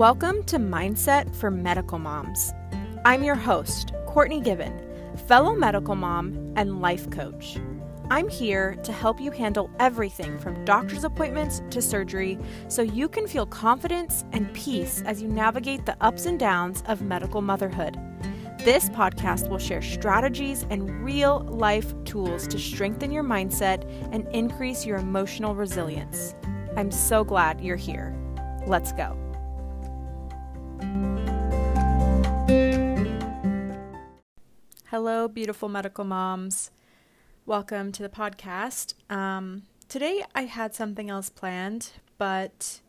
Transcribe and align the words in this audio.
Welcome 0.00 0.44
to 0.44 0.56
Mindset 0.56 1.36
for 1.36 1.50
Medical 1.50 1.98
Moms. 1.98 2.54
I'm 3.04 3.22
your 3.22 3.34
host, 3.34 3.92
Courtney 4.06 4.40
Given, 4.40 4.72
fellow 5.26 5.54
medical 5.54 5.94
mom 5.94 6.54
and 6.56 6.80
life 6.80 7.10
coach. 7.10 7.58
I'm 8.08 8.26
here 8.30 8.76
to 8.76 8.92
help 8.92 9.20
you 9.20 9.30
handle 9.30 9.68
everything 9.78 10.38
from 10.38 10.64
doctor's 10.64 11.04
appointments 11.04 11.60
to 11.68 11.82
surgery 11.82 12.38
so 12.68 12.80
you 12.80 13.10
can 13.10 13.26
feel 13.26 13.44
confidence 13.44 14.24
and 14.32 14.50
peace 14.54 15.02
as 15.04 15.20
you 15.20 15.28
navigate 15.28 15.84
the 15.84 16.02
ups 16.02 16.24
and 16.24 16.40
downs 16.40 16.82
of 16.86 17.02
medical 17.02 17.42
motherhood. 17.42 18.00
This 18.64 18.88
podcast 18.88 19.50
will 19.50 19.58
share 19.58 19.82
strategies 19.82 20.64
and 20.70 21.04
real 21.04 21.40
life 21.40 21.92
tools 22.04 22.46
to 22.46 22.58
strengthen 22.58 23.10
your 23.10 23.22
mindset 23.24 23.84
and 24.12 24.26
increase 24.28 24.86
your 24.86 24.96
emotional 24.96 25.54
resilience. 25.54 26.34
I'm 26.74 26.90
so 26.90 27.22
glad 27.22 27.60
you're 27.60 27.76
here. 27.76 28.16
Let's 28.66 28.92
go. 28.92 29.29
Hello, 34.90 35.28
beautiful 35.28 35.68
medical 35.68 36.04
moms. 36.04 36.72
Welcome 37.46 37.92
to 37.92 38.02
the 38.02 38.08
podcast. 38.08 38.94
Um, 39.08 39.62
today 39.88 40.24
I 40.34 40.42
had 40.42 40.74
something 40.74 41.08
else 41.08 41.30
planned, 41.30 41.92
but 42.18 42.80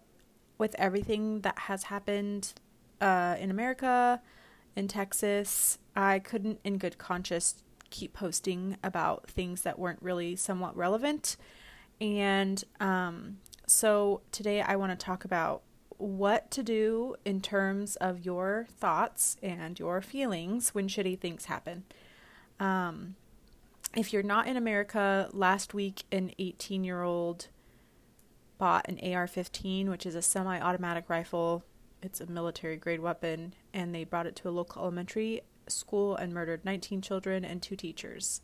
with 0.57 0.75
everything 0.79 1.41
that 1.41 1.57
has 1.59 1.83
happened 1.83 2.53
uh, 2.99 3.35
in 3.39 3.51
America, 3.51 4.21
in 4.75 4.87
Texas, 4.87 5.77
I 5.95 6.19
couldn't, 6.19 6.59
in 6.63 6.77
good 6.77 6.97
conscience, 6.97 7.63
keep 7.91 8.13
posting 8.13 8.77
about 8.83 9.29
things 9.29 9.61
that 9.61 9.77
weren't 9.77 10.01
really 10.01 10.35
somewhat 10.35 10.75
relevant. 10.75 11.37
And 11.99 12.63
um, 12.79 13.37
so 13.67 14.21
today 14.31 14.61
I 14.61 14.75
want 14.75 14.91
to 14.91 15.05
talk 15.05 15.23
about 15.23 15.61
what 16.01 16.49
to 16.51 16.63
do 16.63 17.15
in 17.23 17.41
terms 17.41 17.95
of 17.97 18.25
your 18.25 18.67
thoughts 18.79 19.37
and 19.41 19.79
your 19.79 20.01
feelings 20.01 20.73
when 20.73 20.87
shitty 20.87 21.19
things 21.19 21.45
happen. 21.45 21.83
Um, 22.59 23.15
if 23.95 24.11
you're 24.11 24.23
not 24.23 24.47
in 24.47 24.57
America, 24.57 25.29
last 25.31 25.73
week 25.73 26.03
an 26.11 26.31
18 26.39 26.83
year 26.83 27.03
old 27.03 27.47
bought 28.57 28.87
an 28.87 28.99
AR 29.13 29.27
15, 29.27 29.89
which 29.89 30.05
is 30.05 30.15
a 30.15 30.21
semi 30.21 30.59
automatic 30.59 31.09
rifle. 31.09 31.63
It's 32.01 32.21
a 32.21 32.25
military 32.25 32.77
grade 32.77 32.99
weapon, 32.99 33.53
and 33.73 33.93
they 33.93 34.03
brought 34.03 34.27
it 34.27 34.35
to 34.37 34.49
a 34.49 34.51
local 34.51 34.81
elementary 34.81 35.41
school 35.67 36.15
and 36.15 36.33
murdered 36.33 36.65
19 36.65 37.01
children 37.01 37.45
and 37.45 37.61
two 37.61 37.75
teachers. 37.75 38.41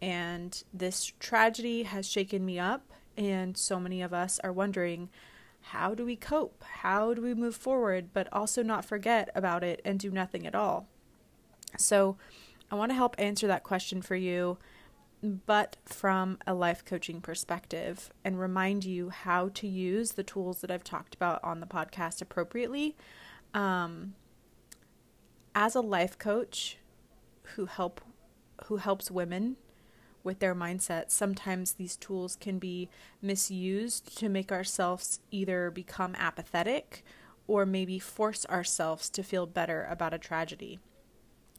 And 0.00 0.62
this 0.74 1.12
tragedy 1.20 1.84
has 1.84 2.08
shaken 2.08 2.44
me 2.44 2.58
up, 2.58 2.90
and 3.16 3.56
so 3.56 3.78
many 3.78 4.02
of 4.02 4.12
us 4.12 4.40
are 4.42 4.52
wondering 4.52 5.10
how 5.62 5.94
do 5.94 6.04
we 6.04 6.16
cope? 6.16 6.62
How 6.64 7.14
do 7.14 7.22
we 7.22 7.34
move 7.34 7.54
forward, 7.54 8.10
but 8.12 8.28
also 8.32 8.62
not 8.62 8.84
forget 8.84 9.30
about 9.34 9.64
it 9.64 9.80
and 9.84 9.98
do 9.98 10.10
nothing 10.10 10.46
at 10.46 10.54
all? 10.54 10.88
So, 11.78 12.16
I 12.70 12.74
want 12.74 12.90
to 12.90 12.96
help 12.96 13.14
answer 13.18 13.46
that 13.46 13.64
question 13.64 14.00
for 14.00 14.16
you, 14.16 14.58
but 15.22 15.76
from 15.84 16.38
a 16.46 16.54
life 16.54 16.84
coaching 16.84 17.20
perspective 17.20 18.10
and 18.24 18.40
remind 18.40 18.84
you 18.84 19.10
how 19.10 19.50
to 19.54 19.68
use 19.68 20.12
the 20.12 20.22
tools 20.22 20.60
that 20.60 20.70
I've 20.70 20.84
talked 20.84 21.14
about 21.14 21.42
on 21.44 21.60
the 21.60 21.66
podcast 21.66 22.22
appropriately. 22.22 22.96
Um, 23.54 24.14
as 25.54 25.74
a 25.74 25.80
life 25.80 26.18
coach 26.18 26.78
who 27.54 27.66
help 27.66 28.00
who 28.66 28.76
helps 28.76 29.10
women 29.10 29.56
with 30.24 30.38
their 30.38 30.54
mindset, 30.54 31.10
sometimes 31.10 31.72
these 31.72 31.96
tools 31.96 32.36
can 32.40 32.58
be 32.58 32.88
misused 33.20 34.16
to 34.18 34.28
make 34.28 34.52
ourselves 34.52 35.20
either 35.30 35.70
become 35.70 36.14
apathetic 36.16 37.04
or 37.46 37.66
maybe 37.66 37.98
force 37.98 38.46
ourselves 38.46 39.10
to 39.10 39.22
feel 39.22 39.46
better 39.46 39.86
about 39.90 40.14
a 40.14 40.18
tragedy. 40.18 40.78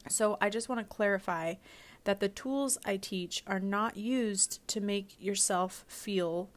So, 0.09 0.37
I 0.41 0.49
just 0.49 0.69
want 0.69 0.79
to 0.79 0.95
clarify 0.95 1.55
that 2.03 2.19
the 2.19 2.29
tools 2.29 2.77
I 2.85 2.97
teach 2.97 3.43
are 3.47 3.59
not 3.59 3.95
used 3.95 4.65
to 4.69 4.81
make 4.81 5.15
yourself 5.21 5.85
feel 5.87 6.49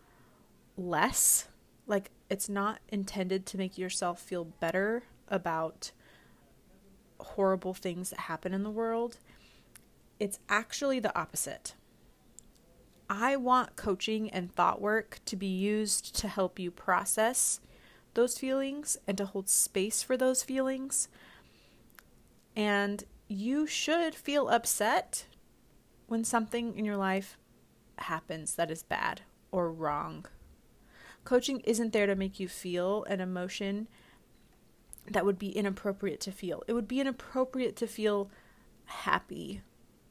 less. 0.77 1.49
Like, 1.87 2.11
it's 2.29 2.49
not 2.49 2.81
intended 2.89 3.47
to 3.47 3.59
make 3.59 3.79
yourself 3.79 4.21
feel 4.21 4.45
better 4.45 5.05
about 5.29 5.93
horrible 7.21 7.75
things 7.75 8.11
that 8.11 8.21
happen 8.21 8.53
in 8.53 8.63
the 8.63 8.71
world. 8.71 9.19
It's 10.19 10.39
actually 10.49 10.99
the 10.99 11.17
opposite. 11.19 11.75
I 13.09 13.37
want 13.37 13.77
coaching 13.77 14.31
and 14.31 14.53
thought 14.53 14.81
work 14.81 15.21
to 15.27 15.37
be 15.37 15.47
used 15.47 16.15
to 16.17 16.29
help 16.29 16.59
you 16.59 16.71
process 16.71 17.61
those 18.15 18.39
feelings 18.39 18.97
and 19.07 19.17
to 19.19 19.27
hold 19.27 19.49
space 19.49 20.03
for 20.03 20.17
those 20.17 20.43
feelings. 20.43 21.09
And 22.57 23.05
you 23.29 23.67
should 23.67 24.15
feel 24.15 24.49
upset 24.49 25.27
when 26.07 26.25
something 26.25 26.77
in 26.77 26.85
your 26.85 26.97
life 26.97 27.39
happens 27.99 28.55
that 28.55 28.71
is 28.71 28.83
bad 28.83 29.23
or 29.53 29.71
wrong. 29.71 30.27
Coaching 31.25 31.61
isn't 31.61 31.93
there 31.93 32.07
to 32.07 32.15
make 32.15 32.41
you 32.41 32.49
feel 32.49 33.05
an 33.05 33.21
emotion 33.21 33.89
that 35.09 35.25
would 35.25 35.39
be 35.39 35.51
inappropriate 35.51 36.21
to 36.21 36.33
feel. 36.33 36.63
It 36.67 36.73
would 36.73 36.89
be 36.89 37.01
inappropriate 37.01 37.77
to 37.77 37.87
feel 37.87 38.31
happy 38.87 39.63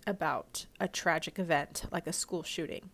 about 0.07 0.65
a 0.79 0.87
tragic 0.87 1.39
event 1.39 1.85
like 1.91 2.07
a 2.07 2.13
school 2.13 2.43
shooting. 2.43 2.89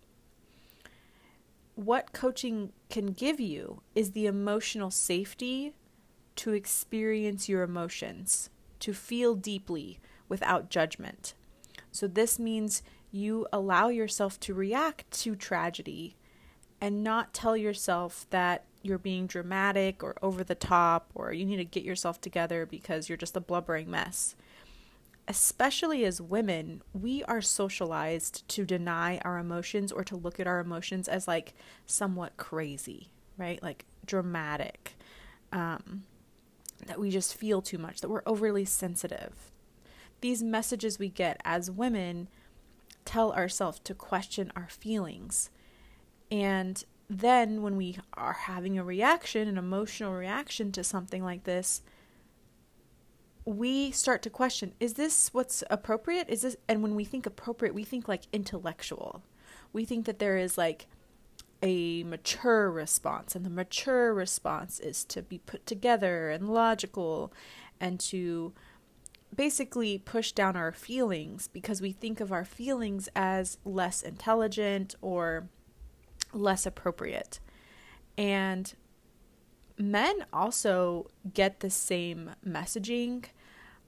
What 1.75 2.13
coaching 2.13 2.73
can 2.89 3.07
give 3.07 3.39
you 3.39 3.81
is 3.95 4.11
the 4.11 4.25
emotional 4.25 4.91
safety 4.91 5.73
to 6.37 6.53
experience 6.53 7.49
your 7.49 7.63
emotions, 7.63 8.49
to 8.79 8.93
feel 8.93 9.35
deeply 9.35 9.99
without 10.27 10.69
judgment. 10.69 11.33
So, 11.91 12.07
this 12.07 12.39
means 12.39 12.83
you 13.11 13.47
allow 13.51 13.89
yourself 13.89 14.39
to 14.41 14.53
react 14.53 15.11
to 15.21 15.35
tragedy 15.35 16.15
and 16.79 17.03
not 17.03 17.33
tell 17.33 17.57
yourself 17.57 18.25
that 18.29 18.65
you're 18.81 18.97
being 18.97 19.27
dramatic 19.27 20.03
or 20.03 20.15
over 20.21 20.43
the 20.43 20.55
top 20.55 21.11
or 21.13 21.31
you 21.31 21.45
need 21.45 21.57
to 21.57 21.65
get 21.65 21.83
yourself 21.83 22.19
together 22.19 22.65
because 22.65 23.07
you're 23.07 23.17
just 23.17 23.37
a 23.37 23.41
blubbering 23.41 23.89
mess 23.89 24.35
especially 25.31 26.03
as 26.03 26.19
women, 26.19 26.81
we 26.91 27.23
are 27.23 27.39
socialized 27.39 28.45
to 28.49 28.65
deny 28.65 29.17
our 29.23 29.37
emotions 29.37 29.89
or 29.89 30.03
to 30.03 30.17
look 30.17 30.41
at 30.41 30.45
our 30.45 30.59
emotions 30.59 31.07
as 31.07 31.25
like 31.25 31.53
somewhat 31.85 32.35
crazy, 32.35 33.11
right? 33.37 33.63
Like 33.63 33.85
dramatic. 34.05 34.97
Um, 35.53 36.03
that 36.85 36.99
we 36.99 37.11
just 37.11 37.33
feel 37.33 37.61
too 37.61 37.77
much, 37.77 38.01
that 38.01 38.09
we're 38.09 38.23
overly 38.25 38.65
sensitive. 38.65 39.51
These 40.19 40.43
messages 40.43 40.99
we 40.99 41.07
get 41.07 41.39
as 41.45 41.71
women 41.71 42.27
tell 43.05 43.31
ourselves 43.31 43.79
to 43.85 43.93
question 43.93 44.51
our 44.53 44.67
feelings. 44.67 45.49
And 46.29 46.83
then 47.09 47.61
when 47.61 47.77
we 47.77 47.99
are 48.15 48.33
having 48.33 48.77
a 48.77 48.83
reaction, 48.83 49.47
an 49.47 49.57
emotional 49.57 50.13
reaction 50.13 50.73
to 50.73 50.83
something 50.83 51.23
like 51.23 51.45
this, 51.45 51.83
we 53.45 53.91
start 53.91 54.21
to 54.23 54.29
question 54.29 54.73
is 54.79 54.93
this 54.93 55.33
what's 55.33 55.63
appropriate? 55.69 56.29
Is 56.29 56.41
this 56.43 56.57
and 56.67 56.83
when 56.83 56.95
we 56.95 57.03
think 57.03 57.25
appropriate 57.25 57.73
we 57.73 57.83
think 57.83 58.07
like 58.07 58.23
intellectual. 58.31 59.23
We 59.73 59.85
think 59.85 60.05
that 60.05 60.19
there 60.19 60.37
is 60.37 60.57
like 60.57 60.87
a 61.63 62.03
mature 62.03 62.69
response 62.69 63.35
and 63.35 63.45
the 63.45 63.49
mature 63.49 64.13
response 64.13 64.79
is 64.79 65.05
to 65.05 65.21
be 65.21 65.37
put 65.37 65.65
together 65.65 66.29
and 66.29 66.49
logical 66.49 67.31
and 67.79 67.99
to 67.99 68.53
basically 69.35 69.97
push 69.97 70.31
down 70.31 70.55
our 70.55 70.71
feelings 70.71 71.47
because 71.47 71.81
we 71.81 71.91
think 71.91 72.19
of 72.19 72.31
our 72.31 72.43
feelings 72.43 73.07
as 73.15 73.57
less 73.63 74.01
intelligent 74.01 74.95
or 75.01 75.47
less 76.33 76.65
appropriate. 76.65 77.39
And 78.17 78.73
men 79.81 80.25
also 80.31 81.07
get 81.33 81.59
the 81.59 81.69
same 81.69 82.31
messaging, 82.47 83.25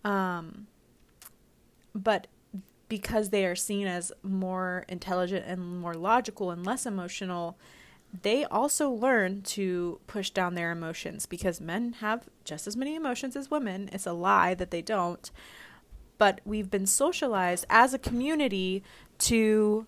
um, 0.04 0.68
but 1.94 2.28
because 2.90 3.30
they 3.30 3.46
are 3.46 3.56
seen 3.56 3.88
as 3.88 4.12
more 4.22 4.86
intelligent 4.88 5.46
and 5.48 5.80
more 5.80 5.96
logical 5.96 6.52
and 6.52 6.66
less 6.66 6.86
emotional, 6.86 7.58
they 8.22 8.46
also 8.46 8.90
learn 8.90 9.42
to 9.42 10.00
push 10.06 10.30
down 10.30 10.54
their 10.54 10.72
emotions 10.72 11.26
because 11.26 11.60
men 11.60 11.94
have 11.94 12.30
just 12.44 12.68
as 12.68 12.78
many 12.78 12.96
emotions 12.96 13.36
as 13.36 13.50
women. 13.50 13.90
It's 13.92 14.06
a 14.06 14.14
lie 14.14 14.54
that 14.54 14.70
they 14.70 14.82
don't. 14.82 15.32
But 16.20 16.42
we've 16.46 16.70
been 16.70 16.86
socialized 16.86 17.66
as 17.70 17.94
a 17.94 18.00
community 18.00 18.84
to 19.20 19.88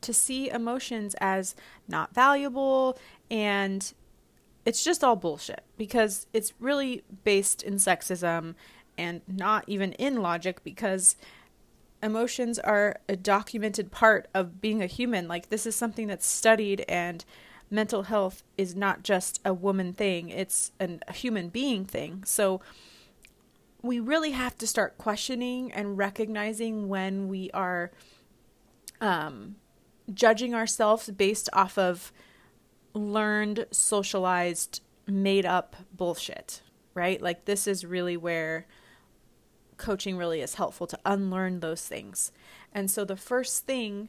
to 0.00 0.12
see 0.12 0.50
emotions 0.50 1.16
as 1.18 1.56
not 1.88 2.14
valuable 2.14 2.98
and 3.30 3.94
it's 4.64 4.82
just 4.82 5.04
all 5.04 5.16
bullshit 5.16 5.62
because 5.76 6.26
it's 6.32 6.52
really 6.58 7.02
based 7.24 7.62
in 7.62 7.74
sexism 7.74 8.54
and 8.96 9.20
not 9.26 9.64
even 9.66 9.92
in 9.92 10.16
logic 10.16 10.62
because 10.64 11.16
emotions 12.02 12.58
are 12.58 12.96
a 13.08 13.16
documented 13.16 13.90
part 13.90 14.28
of 14.34 14.60
being 14.60 14.82
a 14.82 14.86
human. 14.86 15.26
Like, 15.26 15.48
this 15.48 15.66
is 15.66 15.74
something 15.74 16.06
that's 16.06 16.26
studied 16.26 16.84
and 16.88 17.24
mental 17.70 18.04
health 18.04 18.42
is 18.56 18.76
not 18.76 19.02
just 19.02 19.40
a 19.44 19.52
woman 19.52 19.92
thing, 19.92 20.28
it's 20.28 20.72
an, 20.78 21.00
a 21.08 21.12
human 21.12 21.48
being 21.48 21.84
thing. 21.84 22.22
So 22.24 22.60
we 23.82 24.00
really 24.00 24.30
have 24.30 24.56
to 24.58 24.66
start 24.66 24.96
questioning 24.96 25.72
and 25.72 25.98
recognizing 25.98 26.88
when 26.88 27.28
we 27.28 27.50
are 27.52 27.90
um, 29.00 29.56
judging 30.12 30.54
ourselves 30.54 31.10
based 31.10 31.48
off 31.52 31.76
of 31.76 32.12
learned, 32.94 33.66
socialized, 33.70 34.80
made 35.06 35.44
up 35.44 35.76
bullshit, 35.92 36.62
right? 36.94 37.20
Like, 37.20 37.44
this 37.44 37.66
is 37.66 37.84
really 37.84 38.16
where 38.16 38.66
coaching 39.76 40.16
really 40.16 40.40
is 40.40 40.54
helpful 40.54 40.86
to 40.86 40.98
unlearn 41.04 41.60
those 41.60 41.86
things. 41.86 42.32
And 42.72 42.90
so, 42.90 43.04
the 43.04 43.16
first 43.16 43.66
thing 43.66 44.08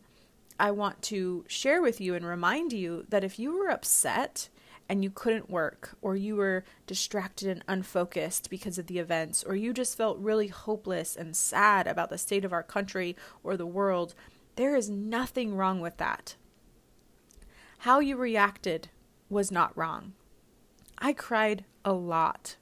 I 0.59 0.71
want 0.71 1.01
to 1.03 1.43
share 1.47 1.81
with 1.81 1.99
you 1.99 2.15
and 2.15 2.25
remind 2.25 2.71
you 2.71 3.05
that 3.09 3.23
if 3.23 3.37
you 3.39 3.57
were 3.57 3.69
upset 3.69 4.49
and 4.87 5.03
you 5.03 5.09
couldn't 5.09 5.49
work, 5.49 5.97
or 6.01 6.15
you 6.15 6.35
were 6.35 6.63
distracted 6.85 7.49
and 7.49 7.63
unfocused 7.67 8.49
because 8.49 8.77
of 8.77 8.85
the 8.85 8.99
events, 8.99 9.43
or 9.43 9.55
you 9.55 9.73
just 9.73 9.97
felt 9.97 10.19
really 10.19 10.47
hopeless 10.47 11.15
and 11.15 11.35
sad 11.35 11.87
about 11.87 12.09
the 12.09 12.17
state 12.17 12.45
of 12.45 12.53
our 12.53 12.61
country 12.61 13.15
or 13.43 13.57
the 13.57 13.65
world, 13.65 14.13
there 14.55 14.75
is 14.75 14.89
nothing 14.89 15.55
wrong 15.55 15.79
with 15.79 15.97
that. 15.97 16.35
How 17.85 17.99
you 17.99 18.17
reacted 18.17 18.89
was 19.29 19.51
not 19.51 19.77
wrong. 19.77 20.13
I 20.97 21.13
cried 21.13 21.65
a 21.85 21.93
lot. 21.93 22.55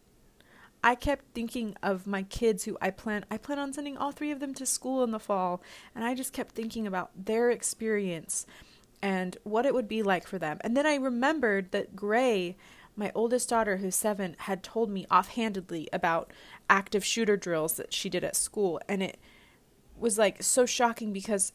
I 0.83 0.95
kept 0.95 1.33
thinking 1.33 1.77
of 1.81 2.05
my 2.05 2.23
kids 2.23 2.65
who 2.65 2.77
I 2.81 2.89
plan 2.89 3.23
I 3.31 3.37
plan 3.37 3.57
on 3.57 3.71
sending 3.71 3.95
all 3.95 4.11
three 4.11 4.31
of 4.31 4.41
them 4.41 4.53
to 4.55 4.65
school 4.65 5.01
in 5.01 5.11
the 5.11 5.21
fall 5.21 5.63
and 5.95 6.03
I 6.03 6.13
just 6.13 6.33
kept 6.33 6.53
thinking 6.53 6.85
about 6.85 7.11
their 7.15 7.49
experience 7.49 8.45
and 9.01 9.37
what 9.43 9.65
it 9.65 9.73
would 9.73 9.87
be 9.87 10.03
like 10.03 10.27
for 10.27 10.37
them. 10.37 10.57
And 10.59 10.75
then 10.75 10.85
I 10.85 10.95
remembered 10.95 11.71
that 11.71 11.95
Gray, 11.95 12.57
my 12.97 13.09
oldest 13.15 13.47
daughter 13.47 13.77
who's 13.77 13.95
7, 13.95 14.35
had 14.39 14.61
told 14.61 14.89
me 14.89 15.05
offhandedly 15.09 15.87
about 15.93 16.33
active 16.69 17.05
shooter 17.05 17.37
drills 17.37 17.75
that 17.75 17.93
she 17.93 18.09
did 18.09 18.25
at 18.25 18.35
school 18.35 18.81
and 18.89 19.01
it 19.01 19.17
was 19.97 20.17
like 20.17 20.43
so 20.43 20.65
shocking 20.65 21.13
because 21.13 21.53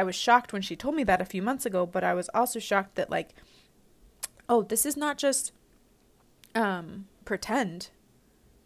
I 0.00 0.02
was 0.02 0.16
shocked 0.16 0.52
when 0.52 0.62
she 0.62 0.76
told 0.76 0.94
me 0.94 1.04
that 1.04 1.20
a 1.20 1.26
few 1.26 1.42
months 1.42 1.66
ago, 1.66 1.86
but 1.86 2.02
I 2.02 2.14
was 2.14 2.28
also 2.34 2.58
shocked 2.58 2.94
that 2.96 3.10
like 3.10 3.34
oh, 4.48 4.62
this 4.62 4.84
is 4.84 4.96
not 4.96 5.18
just 5.18 5.52
um 6.54 7.06
pretend 7.24 7.90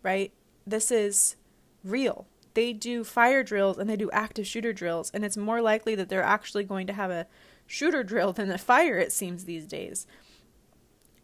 right? 0.05 0.33
This 0.65 0.93
is 0.93 1.35
real. 1.83 2.29
They 2.53 2.73
do 2.73 3.03
fire 3.03 3.43
drills 3.43 3.79
and 3.79 3.91
they 3.91 3.97
do 3.97 4.11
active 4.13 4.47
shooter 4.47 4.73
drills, 4.73 5.11
and 5.13 5.25
it's 5.25 5.37
more 5.37 5.61
likely 5.61 5.97
that 5.97 6.09
they're 6.09 6.23
actually 6.23 6.63
going 6.63 6.87
to 6.87 6.93
have 6.93 7.11
a 7.11 7.27
shooter 7.67 8.05
drill 8.13 8.33
than 8.33 8.53
a 8.53 8.59
fire, 8.59 8.99
it 8.99 9.11
seems 9.11 9.45
these 9.45 9.67
days. 9.67 10.07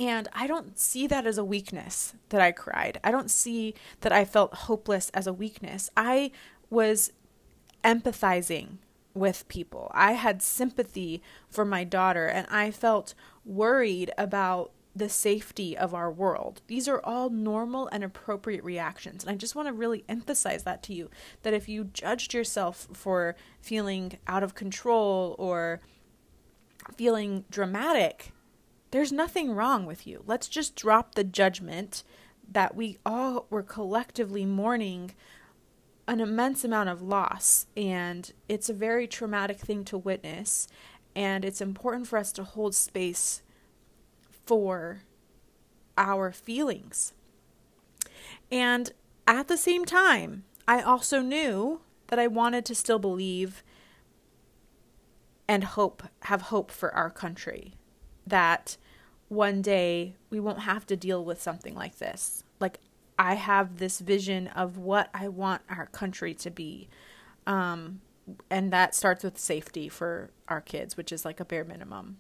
And 0.01 0.29
I 0.33 0.49
don't 0.49 0.79
see 0.79 1.07
that 1.07 1.27
as 1.27 1.37
a 1.37 1.45
weakness 1.45 2.15
that 2.31 2.41
I 2.41 2.53
cried. 2.53 2.99
I 3.05 3.11
don't 3.11 3.31
see 3.31 3.75
that 4.01 4.13
I 4.13 4.25
felt 4.25 4.55
hopeless 4.55 5.11
as 5.11 5.27
a 5.27 5.33
weakness. 5.33 5.91
I 5.95 6.33
was 6.71 7.13
empathizing 7.85 8.79
with 9.15 9.49
people. 9.49 9.91
I 9.95 10.13
had 10.13 10.43
sympathy 10.43 11.23
for 11.49 11.65
my 11.65 11.85
daughter, 11.85 12.27
and 12.27 12.47
I 12.51 12.71
felt 12.71 13.15
worried 13.45 14.13
about 14.17 14.73
the 14.95 15.09
safety 15.09 15.77
of 15.77 15.95
our 15.95 16.11
world. 16.11 16.63
These 16.67 16.89
are 16.89 17.01
all 17.05 17.31
normal 17.31 17.89
and 17.93 18.03
appropriate 18.03 18.65
reactions. 18.65 19.23
And 19.23 19.33
I 19.33 19.37
just 19.37 19.55
want 19.55 19.69
to 19.69 19.73
really 19.73 20.05
emphasize 20.09 20.65
that 20.65 20.83
to 20.85 20.95
you 20.95 21.11
that 21.43 21.55
if 21.55 21.69
you 21.69 21.85
judged 21.85 22.35
yourself 22.35 22.89
for 22.93 23.37
feeling 23.61 24.19
out 24.27 24.43
of 24.43 24.55
control 24.55 25.37
or 25.39 25.81
feeling 26.97 27.45
dramatic, 27.51 28.33
there's 28.91 29.13
nothing 29.13 29.55
wrong 29.55 29.87
with 29.87 30.07
you. 30.07 30.25
Let's 30.27 30.49
just 30.49 30.75
drop 30.75 31.15
the 31.15 31.25
judgment 31.25 32.03
that 32.51 32.75
we 32.75 32.99
all 33.07 33.47
were 33.49 33.63
collectively 33.63 34.45
mourning 34.45 35.13
an 36.11 36.21
immense 36.21 36.65
amount 36.65 36.89
of 36.89 37.01
loss. 37.01 37.67
And 37.77 38.33
it's 38.49 38.69
a 38.69 38.75
very 38.75 39.07
traumatic 39.07 39.59
thing 39.59 39.85
to 39.85 39.97
witness. 39.97 40.67
And 41.15 41.45
it's 41.45 41.61
important 41.61 42.09
for 42.09 42.19
us 42.19 42.33
to 42.33 42.43
hold 42.43 42.75
space 42.75 43.43
for 44.45 45.03
our 45.97 46.33
feelings. 46.33 47.13
And 48.51 48.91
at 49.29 49.47
the 49.47 49.57
same 49.57 49.85
time, 49.85 50.43
I 50.67 50.83
also 50.83 51.21
knew 51.21 51.81
that 52.09 52.19
I 52.19 52.27
wanted 52.27 52.65
to 52.67 52.75
still 52.75 52.99
believe 52.99 53.63
and 55.47 55.63
hope, 55.63 56.03
have 56.23 56.43
hope 56.43 56.73
for 56.73 56.93
our 56.93 57.11
country. 57.11 57.75
That 58.27 58.77
one 59.29 59.63
day 59.63 60.17
we 60.29 60.41
won't 60.41 60.61
have 60.61 60.87
to 60.89 60.97
deal 60.97 61.25
with 61.25 61.41
something 61.41 61.77
like 61.77 61.99
this. 61.99 62.43
Like, 62.59 62.81
I 63.21 63.35
have 63.35 63.77
this 63.77 64.01
vision 64.01 64.47
of 64.49 64.79
what 64.79 65.11
I 65.13 65.29
want 65.29 65.61
our 65.69 65.85
country 65.85 66.33
to 66.33 66.51
be. 66.51 66.89
Um, 67.47 68.01
and 68.49 68.73
that 68.73 68.95
starts 68.95 69.23
with 69.23 69.37
safety 69.37 69.91
for 69.91 70.31
our 70.49 70.63
kids, 70.63 70.97
which 70.97 71.13
is 71.13 71.23
like 71.23 71.39
a 71.39 71.45
bare 71.45 71.65
minimum. 71.65 72.17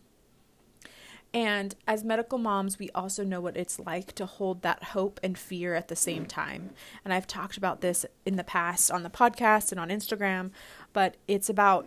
And 1.33 1.75
as 1.87 2.05
medical 2.05 2.37
moms, 2.37 2.79
we 2.79 2.91
also 2.91 3.25
know 3.25 3.41
what 3.41 3.57
it's 3.57 3.81
like 3.81 4.13
to 4.17 4.27
hold 4.27 4.61
that 4.61 4.85
hope 4.85 5.19
and 5.23 5.39
fear 5.39 5.75
at 5.75 5.89
the 5.89 5.97
same 5.97 6.27
time. 6.27 6.69
And 7.03 7.15
I've 7.15 7.27
talked 7.27 7.57
about 7.57 7.81
this 7.81 8.05
in 8.27 8.37
the 8.37 8.45
past 8.45 8.91
on 8.91 9.03
the 9.03 9.09
podcast 9.09 9.73
and 9.73 9.81
on 9.81 9.89
Instagram, 9.89 10.51
but 10.93 11.17
it's 11.27 11.49
about 11.49 11.87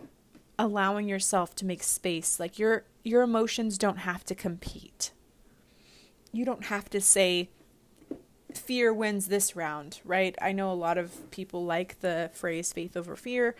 allowing 0.58 1.08
yourself 1.08 1.54
to 1.56 1.64
make 1.64 1.84
space. 1.84 2.40
Like 2.40 2.58
your 2.58 2.82
your 3.04 3.22
emotions 3.22 3.78
don't 3.78 3.98
have 3.98 4.24
to 4.24 4.34
compete. 4.34 5.12
You 6.32 6.44
don't 6.44 6.64
have 6.64 6.90
to 6.90 7.00
say 7.00 7.50
fear 8.56 8.92
wins 8.92 9.26
this 9.26 9.56
round, 9.56 10.00
right? 10.04 10.34
I 10.40 10.52
know 10.52 10.70
a 10.70 10.74
lot 10.74 10.98
of 10.98 11.30
people 11.30 11.64
like 11.64 12.00
the 12.00 12.30
phrase 12.32 12.72
faith 12.72 12.96
over 12.96 13.16
fear. 13.16 13.54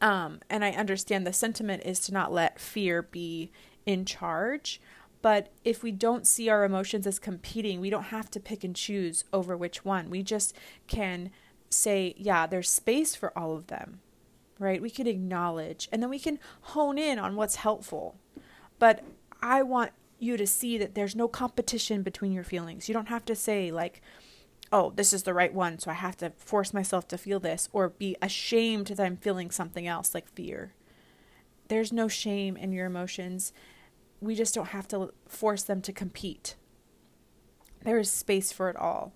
Um, 0.00 0.40
and 0.50 0.64
I 0.64 0.70
understand 0.70 1.26
the 1.26 1.32
sentiment 1.32 1.82
is 1.84 2.00
to 2.00 2.12
not 2.12 2.32
let 2.32 2.60
fear 2.60 3.02
be 3.02 3.50
in 3.86 4.04
charge. 4.04 4.80
But 5.22 5.50
if 5.64 5.82
we 5.82 5.90
don't 5.90 6.26
see 6.26 6.50
our 6.50 6.64
emotions 6.64 7.06
as 7.06 7.18
competing, 7.18 7.80
we 7.80 7.88
don't 7.88 8.04
have 8.04 8.30
to 8.32 8.40
pick 8.40 8.62
and 8.62 8.76
choose 8.76 9.24
over 9.32 9.56
which 9.56 9.84
one. 9.84 10.10
We 10.10 10.22
just 10.22 10.54
can 10.86 11.30
say, 11.70 12.14
yeah, 12.18 12.46
there's 12.46 12.70
space 12.70 13.14
for 13.14 13.36
all 13.36 13.54
of 13.56 13.68
them, 13.68 14.00
right? 14.58 14.82
We 14.82 14.90
can 14.90 15.06
acknowledge 15.06 15.88
and 15.90 16.02
then 16.02 16.10
we 16.10 16.18
can 16.18 16.38
hone 16.60 16.98
in 16.98 17.18
on 17.18 17.36
what's 17.36 17.56
helpful. 17.56 18.16
But 18.78 19.02
I 19.40 19.62
want 19.62 19.92
you 20.24 20.36
to 20.36 20.46
see 20.46 20.78
that 20.78 20.94
there's 20.94 21.14
no 21.14 21.28
competition 21.28 22.02
between 22.02 22.32
your 22.32 22.44
feelings. 22.44 22.88
You 22.88 22.94
don't 22.94 23.08
have 23.08 23.24
to 23.26 23.34
say, 23.34 23.70
like, 23.70 24.00
oh, 24.72 24.92
this 24.96 25.12
is 25.12 25.22
the 25.22 25.34
right 25.34 25.54
one, 25.54 25.78
so 25.78 25.90
I 25.90 25.94
have 25.94 26.16
to 26.18 26.30
force 26.36 26.74
myself 26.74 27.06
to 27.08 27.18
feel 27.18 27.38
this, 27.38 27.68
or 27.72 27.90
be 27.90 28.16
ashamed 28.20 28.86
that 28.88 29.00
I'm 29.00 29.16
feeling 29.16 29.50
something 29.50 29.86
else, 29.86 30.14
like 30.14 30.28
fear. 30.34 30.74
There's 31.68 31.92
no 31.92 32.08
shame 32.08 32.56
in 32.56 32.72
your 32.72 32.86
emotions 32.86 33.52
we 34.24 34.34
just 34.34 34.54
don't 34.54 34.68
have 34.68 34.88
to 34.88 35.12
force 35.28 35.62
them 35.62 35.82
to 35.82 35.92
compete. 35.92 36.56
There 37.82 37.98
is 37.98 38.10
space 38.10 38.50
for 38.52 38.70
it 38.70 38.76
all. 38.76 39.12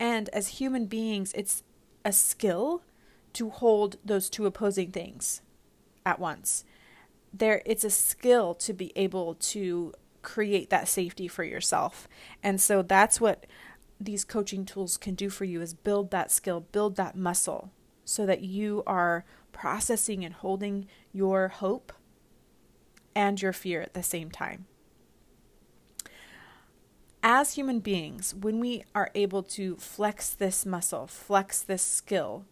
And 0.00 0.28
as 0.30 0.48
human 0.48 0.86
beings, 0.86 1.32
it's 1.34 1.62
a 2.04 2.12
skill 2.12 2.82
to 3.34 3.50
hold 3.50 3.96
those 4.04 4.30
two 4.30 4.46
opposing 4.46 4.90
things 4.90 5.42
at 6.04 6.18
once. 6.18 6.64
There 7.32 7.62
it's 7.66 7.84
a 7.84 7.90
skill 7.90 8.54
to 8.54 8.72
be 8.72 8.92
able 8.96 9.34
to 9.34 9.92
create 10.26 10.70
that 10.70 10.88
safety 10.88 11.28
for 11.28 11.44
yourself. 11.44 12.08
And 12.42 12.60
so 12.60 12.82
that's 12.82 13.20
what 13.20 13.46
these 14.00 14.24
coaching 14.24 14.64
tools 14.66 14.96
can 14.96 15.14
do 15.14 15.30
for 15.30 15.44
you 15.44 15.62
is 15.62 15.72
build 15.72 16.10
that 16.10 16.32
skill, 16.32 16.60
build 16.72 16.96
that 16.96 17.16
muscle 17.16 17.70
so 18.04 18.26
that 18.26 18.42
you 18.42 18.82
are 18.86 19.24
processing 19.52 20.24
and 20.24 20.34
holding 20.34 20.88
your 21.12 21.48
hope 21.48 21.92
and 23.14 23.40
your 23.40 23.52
fear 23.52 23.80
at 23.80 23.94
the 23.94 24.02
same 24.02 24.30
time. 24.30 24.66
As 27.22 27.54
human 27.54 27.78
beings, 27.78 28.34
when 28.34 28.58
we 28.58 28.82
are 28.96 29.10
able 29.14 29.44
to 29.44 29.76
flex 29.76 30.30
this 30.30 30.66
muscle, 30.66 31.06
flex 31.06 31.62
this 31.62 31.82
skill, 31.82 32.44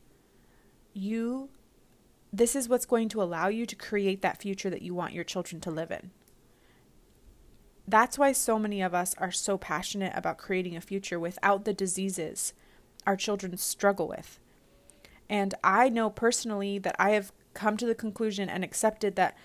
you 0.93 1.51
this 2.33 2.57
is 2.57 2.69
what's 2.69 2.87
going 2.87 3.09
to 3.09 3.23
allow 3.23 3.47
you 3.47 3.65
to 3.65 3.77
create 3.77 4.23
that 4.23 4.41
future 4.41 4.69
that 4.71 4.83
you 4.83 4.93
want 4.93 5.13
your 5.13 5.23
children 5.23 5.61
to 5.61 5.71
live 5.71 5.93
in. 5.93 6.11
That's 7.87 8.19
why 8.19 8.33
so 8.33 8.59
many 8.59 8.81
of 8.81 8.95
us 8.95 9.15
are 9.19 9.31
so 9.31 9.59
passionate 9.59 10.13
about 10.17 10.39
creating 10.39 10.77
a 10.77 10.81
future 10.81 11.21
without 11.21 11.65
the 11.65 11.75
diseases 11.75 12.55
our 13.07 13.17
children 13.17 13.57
struggle 13.57 14.09
with. 14.09 14.41
And 15.29 15.55
I 15.63 15.89
know 15.89 16.11
personally 16.11 16.79
that 16.79 16.97
I 16.99 17.11
have 17.11 17.33
come 17.53 17.77
to 17.77 17.87
the 17.87 17.95
conclusion 17.95 18.49
and 18.49 18.65
accepted 18.65 19.17
that 19.17 19.37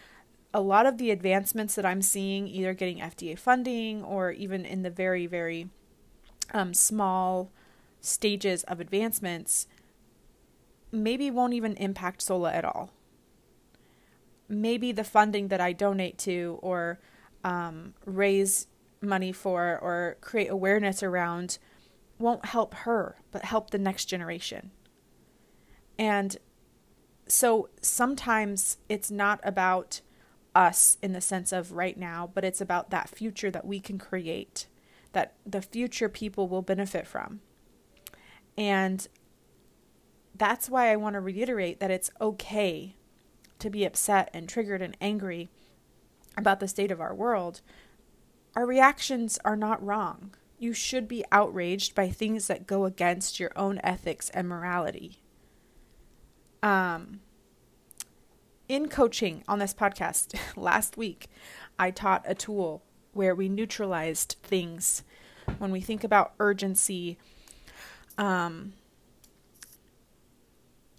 a 0.53 0.61
lot 0.61 0.85
of 0.85 0.97
the 0.97 1.11
advancements 1.11 1.75
that 1.75 1.85
I'm 1.85 2.01
seeing, 2.01 2.47
either 2.47 2.73
getting 2.73 2.99
FDA 2.99 3.37
funding 3.37 4.03
or 4.03 4.31
even 4.31 4.65
in 4.65 4.81
the 4.81 4.89
very, 4.89 5.27
very 5.27 5.69
um, 6.53 6.73
small 6.73 7.51
stages 8.01 8.63
of 8.63 8.79
advancements, 8.79 9.67
maybe 10.91 11.29
won't 11.29 11.53
even 11.53 11.75
impact 11.77 12.21
Zola 12.21 12.51
at 12.51 12.65
all. 12.65 12.91
Maybe 14.47 14.91
the 14.91 15.03
funding 15.03 15.49
that 15.49 15.61
I 15.61 15.73
donate 15.73 16.17
to 16.19 16.57
or 16.61 16.99
um, 17.43 17.93
raise 18.05 18.67
money 19.01 19.31
for 19.31 19.79
or 19.81 20.17
create 20.21 20.49
awareness 20.49 21.01
around 21.01 21.57
won't 22.17 22.45
help 22.45 22.73
her, 22.75 23.17
but 23.31 23.45
help 23.45 23.69
the 23.69 23.77
next 23.77 24.05
generation. 24.05 24.71
And 25.97 26.37
so 27.27 27.69
sometimes 27.81 28.77
it's 28.89 29.09
not 29.09 29.39
about 29.43 30.01
us 30.53 30.97
in 31.01 31.13
the 31.13 31.21
sense 31.21 31.51
of 31.51 31.71
right 31.71 31.97
now, 31.97 32.29
but 32.33 32.43
it's 32.43 32.61
about 32.61 32.89
that 32.89 33.09
future 33.09 33.51
that 33.51 33.65
we 33.65 33.79
can 33.79 33.97
create, 33.97 34.67
that 35.13 35.35
the 35.45 35.61
future 35.61 36.09
people 36.09 36.47
will 36.47 36.61
benefit 36.61 37.07
from. 37.07 37.39
And 38.57 39.07
that's 40.35 40.69
why 40.69 40.91
I 40.91 40.95
want 40.95 41.13
to 41.13 41.21
reiterate 41.21 41.79
that 41.79 41.91
it's 41.91 42.11
okay 42.19 42.95
to 43.59 43.69
be 43.69 43.85
upset 43.85 44.29
and 44.33 44.49
triggered 44.49 44.81
and 44.81 44.97
angry 44.99 45.49
about 46.39 46.59
the 46.59 46.67
state 46.67 46.91
of 46.91 47.01
our 47.01 47.13
world. 47.13 47.61
Our 48.55 48.65
reactions 48.65 49.37
are 49.45 49.55
not 49.55 49.85
wrong. 49.85 50.33
You 50.57 50.73
should 50.73 51.07
be 51.07 51.23
outraged 51.31 51.95
by 51.95 52.09
things 52.09 52.47
that 52.47 52.67
go 52.67 52.85
against 52.85 53.39
your 53.39 53.51
own 53.55 53.79
ethics 53.83 54.29
and 54.31 54.47
morality. 54.47 55.21
Um, 56.61 57.21
in 58.67 58.89
coaching 58.89 59.43
on 59.47 59.59
this 59.59 59.73
podcast 59.73 60.35
last 60.57 60.97
week, 60.97 61.27
I 61.77 61.91
taught 61.91 62.25
a 62.25 62.35
tool 62.35 62.83
where 63.13 63.33
we 63.33 63.47
neutralized 63.47 64.35
things. 64.43 65.03
When 65.57 65.71
we 65.71 65.81
think 65.81 66.03
about 66.03 66.33
urgency, 66.39 67.17
um, 68.17 68.73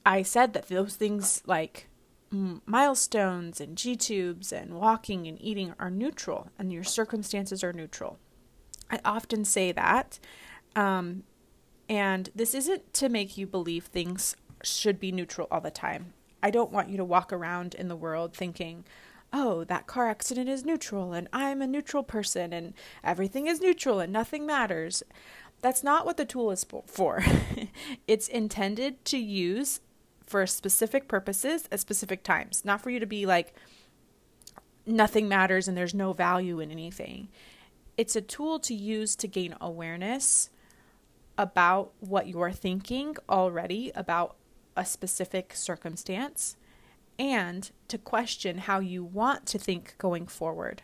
I 0.05 0.23
said 0.23 0.55
that 0.55 0.69
those 0.69 0.97
things 0.97 1.43
like 1.47 1.90
milestones 2.31 3.61
and 3.61 3.77
G 3.77 3.97
tubes 3.97 4.53
and 4.53 4.75
walking 4.75 5.27
and 5.27 5.41
eating 5.41 5.75
are 5.79 5.91
neutral 5.91 6.51
and 6.59 6.73
your 6.73 6.85
circumstances 6.85 7.65
are 7.65 7.73
neutral. 7.73 8.19
I 8.91 9.01
often 9.05 9.45
say 9.45 9.73
that. 9.73 10.19
Um, 10.77 11.25
and 11.89 12.31
this 12.35 12.55
isn't 12.55 12.95
to 12.95 13.09
make 13.09 13.37
you 13.37 13.47
believe 13.47 13.85
things 13.85 14.37
should 14.63 15.01
be 15.01 15.11
neutral 15.11 15.49
all 15.51 15.61
the 15.61 15.71
time. 15.71 16.13
I 16.43 16.51
don't 16.51 16.73
want 16.73 16.89
you 16.89 16.97
to 16.97 17.05
walk 17.05 17.33
around 17.33 17.75
in 17.75 17.89
the 17.89 17.97
world 17.97 18.35
thinking, 18.35 18.85
oh, 19.33 19.65
that 19.65 19.87
car 19.87 20.09
accident 20.09 20.49
is 20.49 20.65
neutral 20.65 21.13
and 21.13 21.29
I'm 21.33 21.61
a 21.61 21.67
neutral 21.67 22.03
person 22.03 22.53
and 22.53 22.75
everything 23.03 23.47
is 23.47 23.61
neutral 23.61 24.01
and 24.01 24.13
nothing 24.13 24.47
matters. 24.47 25.03
That's 25.61 25.85
not 25.85 26.07
what 26.07 26.17
the 26.17 26.25
tool 26.25 26.51
is 26.51 26.65
for. 26.87 27.25
it's 28.07 28.29
intended 28.29 29.05
to 29.07 29.19
use 29.19 29.81
for 30.31 30.47
specific 30.47 31.09
purposes 31.09 31.69
at 31.73 31.81
specific 31.81 32.23
times, 32.23 32.65
not 32.65 32.81
for 32.81 32.89
you 32.89 33.01
to 33.01 33.07
be 33.07 33.27
like, 33.27 33.53
nothing 34.87 35.29
matters 35.29 35.67
and 35.67 35.77
there's 35.77 35.93
no 35.93 36.13
value 36.13 36.61
in 36.61 36.71
anything. 36.71 37.27
It's 37.97 38.15
a 38.15 38.21
tool 38.21 38.61
to 38.61 38.73
use 38.73 39.17
to 39.17 39.27
gain 39.27 39.57
awareness 39.61 40.51
about 41.37 41.91
what 41.99 42.29
you're 42.29 42.53
thinking 42.53 43.17
already 43.29 43.91
about 43.97 44.37
a 44.77 44.85
specific 44.85 45.53
circumstance 45.53 46.57
and 47.19 47.73
to 47.89 47.99
question 47.99 48.59
how 48.59 48.79
you 48.79 49.03
want 49.03 49.47
to 49.47 49.59
think 49.59 49.97
going 49.99 50.29
forward. 50.29 50.83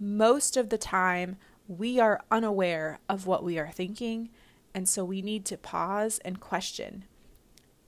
Most 0.00 0.56
of 0.56 0.70
the 0.70 0.78
time, 0.78 1.36
we 1.68 2.00
are 2.00 2.24
unaware 2.30 2.98
of 3.10 3.26
what 3.26 3.44
we 3.44 3.58
are 3.58 3.70
thinking, 3.70 4.30
and 4.72 4.88
so 4.88 5.04
we 5.04 5.20
need 5.20 5.44
to 5.44 5.58
pause 5.58 6.18
and 6.24 6.40
question 6.40 7.04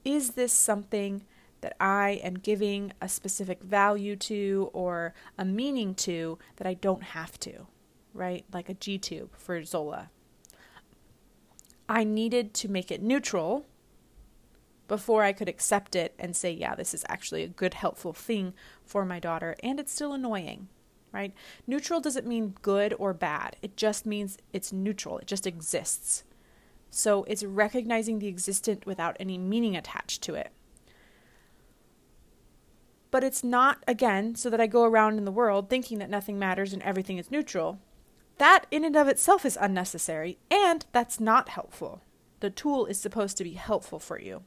Is 0.07 0.31
this 0.31 0.53
something 0.53 1.25
that 1.59 1.75
I 1.81 2.21
am 2.23 2.35
giving 2.35 2.93
a 3.01 3.09
specific 3.09 3.61
value 3.61 4.15
to 4.15 4.69
or 4.71 5.13
a 5.37 5.43
meaning 5.43 5.95
to 5.95 6.39
that 6.55 6.65
I 6.65 6.75
don't 6.75 7.03
have 7.03 7.37
to? 7.41 7.67
Right? 8.13 8.45
Like 8.53 8.69
a 8.69 8.73
G 8.73 8.97
tube 8.97 9.31
for 9.35 9.61
Zola. 9.65 10.09
I 11.89 12.05
needed 12.05 12.53
to 12.53 12.69
make 12.69 12.89
it 12.89 13.03
neutral 13.03 13.65
before 14.87 15.23
I 15.23 15.33
could 15.33 15.49
accept 15.49 15.93
it 15.93 16.13
and 16.17 16.37
say, 16.37 16.51
yeah, 16.53 16.73
this 16.73 16.93
is 16.93 17.03
actually 17.09 17.43
a 17.43 17.49
good, 17.49 17.73
helpful 17.73 18.13
thing 18.13 18.53
for 18.85 19.03
my 19.03 19.19
daughter, 19.19 19.57
and 19.61 19.77
it's 19.77 19.91
still 19.91 20.13
annoying, 20.13 20.69
right? 21.11 21.33
Neutral 21.67 21.99
doesn't 21.99 22.25
mean 22.25 22.55
good 22.61 22.95
or 22.97 23.13
bad, 23.13 23.57
it 23.61 23.75
just 23.75 24.05
means 24.05 24.37
it's 24.53 24.71
neutral, 24.71 25.17
it 25.17 25.27
just 25.27 25.45
exists. 25.45 26.23
So 26.89 27.23
it's 27.23 27.43
recognizing 27.43 28.19
the 28.19 28.27
existent 28.27 28.85
without 28.85 29.17
any 29.19 29.37
meaning 29.37 29.75
attached 29.75 30.21
to 30.23 30.35
it. 30.35 30.51
But 33.11 33.23
it's 33.23 33.43
not, 33.43 33.83
again, 33.87 34.35
so 34.35 34.49
that 34.49 34.61
I 34.61 34.67
go 34.67 34.83
around 34.83 35.17
in 35.17 35.25
the 35.25 35.31
world 35.31 35.69
thinking 35.69 35.99
that 35.99 36.09
nothing 36.09 36.37
matters 36.37 36.73
and 36.73 36.81
everything 36.83 37.17
is 37.17 37.31
neutral. 37.31 37.79
That 38.37 38.65
in 38.69 38.83
and 38.83 38.95
of 38.95 39.07
itself 39.07 39.45
is 39.45 39.57
unnecessary, 39.59 40.37
and 40.51 40.85
that's 40.91 41.19
not 41.19 41.49
helpful. 41.49 42.01
The 42.39 42.49
tool 42.49 42.85
is 42.85 42.99
supposed 42.99 43.37
to 43.37 43.43
be 43.43 43.53
helpful 43.53 43.99
for 43.99 44.19
you. 44.19 44.43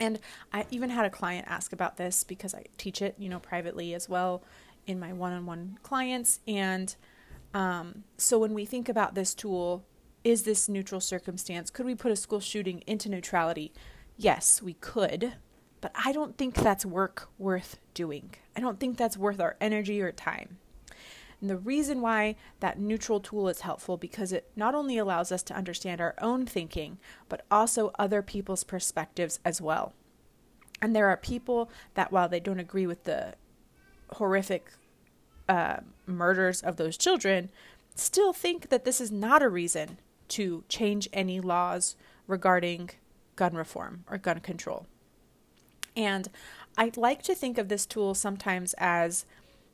And 0.00 0.18
I 0.52 0.66
even 0.70 0.90
had 0.90 1.04
a 1.04 1.10
client 1.10 1.46
ask 1.48 1.72
about 1.72 1.96
this 1.96 2.24
because 2.24 2.54
I 2.54 2.64
teach 2.76 3.02
it, 3.02 3.14
you 3.18 3.28
know, 3.28 3.38
privately 3.38 3.94
as 3.94 4.08
well 4.08 4.42
in 4.86 4.98
my 4.98 5.12
one 5.12 5.32
on 5.32 5.46
one 5.46 5.78
clients. 5.82 6.40
And 6.46 6.94
um, 7.54 8.04
so 8.16 8.38
when 8.38 8.54
we 8.54 8.64
think 8.64 8.88
about 8.88 9.14
this 9.14 9.34
tool, 9.34 9.84
is 10.24 10.42
this 10.42 10.68
neutral 10.68 11.00
circumstance? 11.00 11.70
Could 11.70 11.86
we 11.86 11.94
put 11.94 12.12
a 12.12 12.16
school 12.16 12.40
shooting 12.40 12.82
into 12.86 13.08
neutrality? 13.08 13.72
Yes, 14.16 14.60
we 14.60 14.74
could, 14.74 15.34
but 15.80 15.92
I 15.94 16.12
don't 16.12 16.36
think 16.36 16.54
that's 16.54 16.84
work 16.84 17.28
worth 17.38 17.78
doing. 17.94 18.34
I 18.56 18.60
don't 18.60 18.80
think 18.80 18.96
that's 18.96 19.16
worth 19.16 19.40
our 19.40 19.56
energy 19.60 20.00
or 20.00 20.12
time. 20.12 20.58
And 21.40 21.48
the 21.48 21.56
reason 21.56 22.00
why 22.00 22.34
that 22.60 22.80
neutral 22.80 23.20
tool 23.20 23.48
is 23.48 23.60
helpful 23.60 23.96
because 23.96 24.32
it 24.32 24.50
not 24.56 24.74
only 24.74 24.98
allows 24.98 25.30
us 25.30 25.42
to 25.44 25.54
understand 25.54 26.00
our 26.00 26.14
own 26.20 26.46
thinking, 26.46 26.98
but 27.28 27.44
also 27.50 27.92
other 27.98 28.22
people's 28.22 28.64
perspectives 28.64 29.38
as 29.44 29.60
well. 29.60 29.92
And 30.82 30.94
there 30.94 31.08
are 31.08 31.16
people 31.16 31.70
that, 31.94 32.10
while 32.10 32.28
they 32.28 32.40
don't 32.40 32.58
agree 32.58 32.86
with 32.86 33.04
the 33.04 33.34
horrific 34.14 34.72
uh, 35.48 35.78
murders 36.06 36.60
of 36.60 36.76
those 36.76 36.96
children, 36.96 37.50
still 37.94 38.32
think 38.32 38.68
that 38.70 38.84
this 38.84 39.00
is 39.00 39.12
not 39.12 39.42
a 39.42 39.48
reason 39.48 39.98
to 40.28 40.64
change 40.68 41.08
any 41.12 41.40
laws 41.40 41.96
regarding 42.26 42.90
gun 43.36 43.54
reform 43.54 44.04
or 44.10 44.18
gun 44.18 44.40
control. 44.40 44.86
And 45.96 46.28
I 46.76 46.92
like 46.96 47.22
to 47.22 47.34
think 47.34 47.58
of 47.58 47.68
this 47.68 47.86
tool 47.86 48.14
sometimes 48.14 48.74
as 48.78 49.26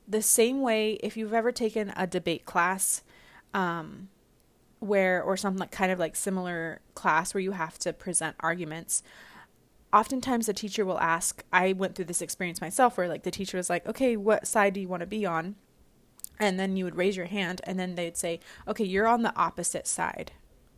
the 0.07 0.21
same 0.21 0.61
way 0.61 0.93
if 1.03 1.17
you've 1.17 1.33
ever 1.33 1.51
taken 1.51 1.93
a 1.95 2.07
debate 2.07 2.45
class 2.45 3.03
um, 3.53 4.09
where 4.79 5.21
or 5.21 5.37
something 5.37 5.59
like 5.59 5.71
kind 5.71 5.91
of 5.91 5.99
like 5.99 6.15
similar 6.15 6.81
class 6.93 7.33
where 7.33 7.41
you 7.41 7.51
have 7.51 7.77
to 7.79 7.93
present 7.93 8.35
arguments. 8.39 9.03
Oftentimes 9.93 10.47
the 10.47 10.53
teacher 10.53 10.83
will 10.83 10.99
ask 10.99 11.43
i 11.53 11.71
went 11.73 11.95
through 11.95 12.05
this 12.05 12.21
experience 12.21 12.59
myself 12.59 12.97
where 12.97 13.07
like 13.07 13.23
the 13.23 13.31
teacher 13.31 13.57
was 13.57 13.69
like 13.69 13.87
okay 13.87 14.17
what 14.17 14.45
side 14.45 14.73
do 14.73 14.81
you 14.81 14.87
want 14.87 15.01
to 15.01 15.07
be 15.07 15.25
on? 15.25 15.55
And 16.39 16.59
then 16.59 16.75
you 16.75 16.83
would 16.83 16.97
raise 16.97 17.15
your 17.15 17.27
hand 17.27 17.61
and 17.63 17.79
then 17.79 17.95
they'd 17.95 18.17
say 18.17 18.39
okay 18.67 18.83
you're 18.83 19.07
on 19.07 19.21
the 19.21 19.35
opposite 19.35 19.87
side 19.87 20.31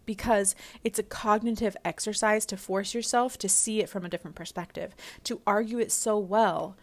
because 0.08 0.56
it's 0.84 0.98
a 0.98 1.04
cognitive 1.04 1.78
exercise 1.86 2.48
to 2.48 2.58
force 2.58 2.96
yourself 2.96 3.38
to 3.38 3.48
see 3.48 3.80
it 3.80 3.90
from 3.90 4.04
a 4.04 4.10
different 4.10 4.36
perspective 4.36 4.96
to 5.24 5.42
argue 5.46 5.78
it 5.78 5.92
so 5.92 6.18
well 6.18 6.76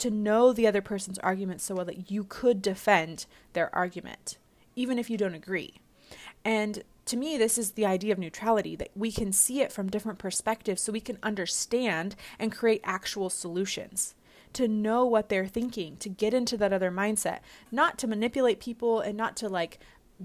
to 0.00 0.10
know 0.10 0.52
the 0.52 0.66
other 0.66 0.82
person's 0.82 1.18
argument 1.20 1.60
so 1.60 1.76
well 1.76 1.84
that 1.84 2.10
you 2.10 2.24
could 2.24 2.60
defend 2.60 3.26
their 3.52 3.72
argument, 3.74 4.38
even 4.74 4.98
if 4.98 5.08
you 5.08 5.16
don't 5.16 5.34
agree. 5.34 5.74
And 6.44 6.82
to 7.04 7.16
me, 7.16 7.36
this 7.36 7.58
is 7.58 7.72
the 7.72 7.86
idea 7.86 8.12
of 8.12 8.18
neutrality 8.18 8.74
that 8.76 8.90
we 8.96 9.12
can 9.12 9.32
see 9.32 9.60
it 9.60 9.72
from 9.72 9.90
different 9.90 10.18
perspectives 10.18 10.82
so 10.82 10.92
we 10.92 11.00
can 11.00 11.18
understand 11.22 12.16
and 12.38 12.50
create 12.50 12.80
actual 12.82 13.30
solutions. 13.30 14.14
To 14.54 14.66
know 14.66 15.04
what 15.04 15.28
they're 15.28 15.46
thinking, 15.46 15.96
to 15.98 16.08
get 16.08 16.34
into 16.34 16.56
that 16.56 16.72
other 16.72 16.90
mindset, 16.90 17.38
not 17.70 17.98
to 17.98 18.08
manipulate 18.08 18.58
people 18.58 19.00
and 19.00 19.16
not 19.16 19.36
to 19.36 19.48
like 19.48 19.78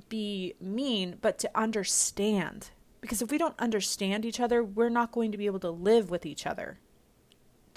be 0.09 0.55
mean, 0.59 1.17
but 1.21 1.39
to 1.39 1.51
understand. 1.55 2.69
Because 3.01 3.21
if 3.21 3.31
we 3.31 3.37
don't 3.37 3.59
understand 3.59 4.25
each 4.25 4.39
other, 4.39 4.63
we're 4.63 4.89
not 4.89 5.11
going 5.11 5.31
to 5.31 5.37
be 5.37 5.45
able 5.45 5.59
to 5.59 5.69
live 5.69 6.09
with 6.09 6.25
each 6.25 6.45
other. 6.45 6.79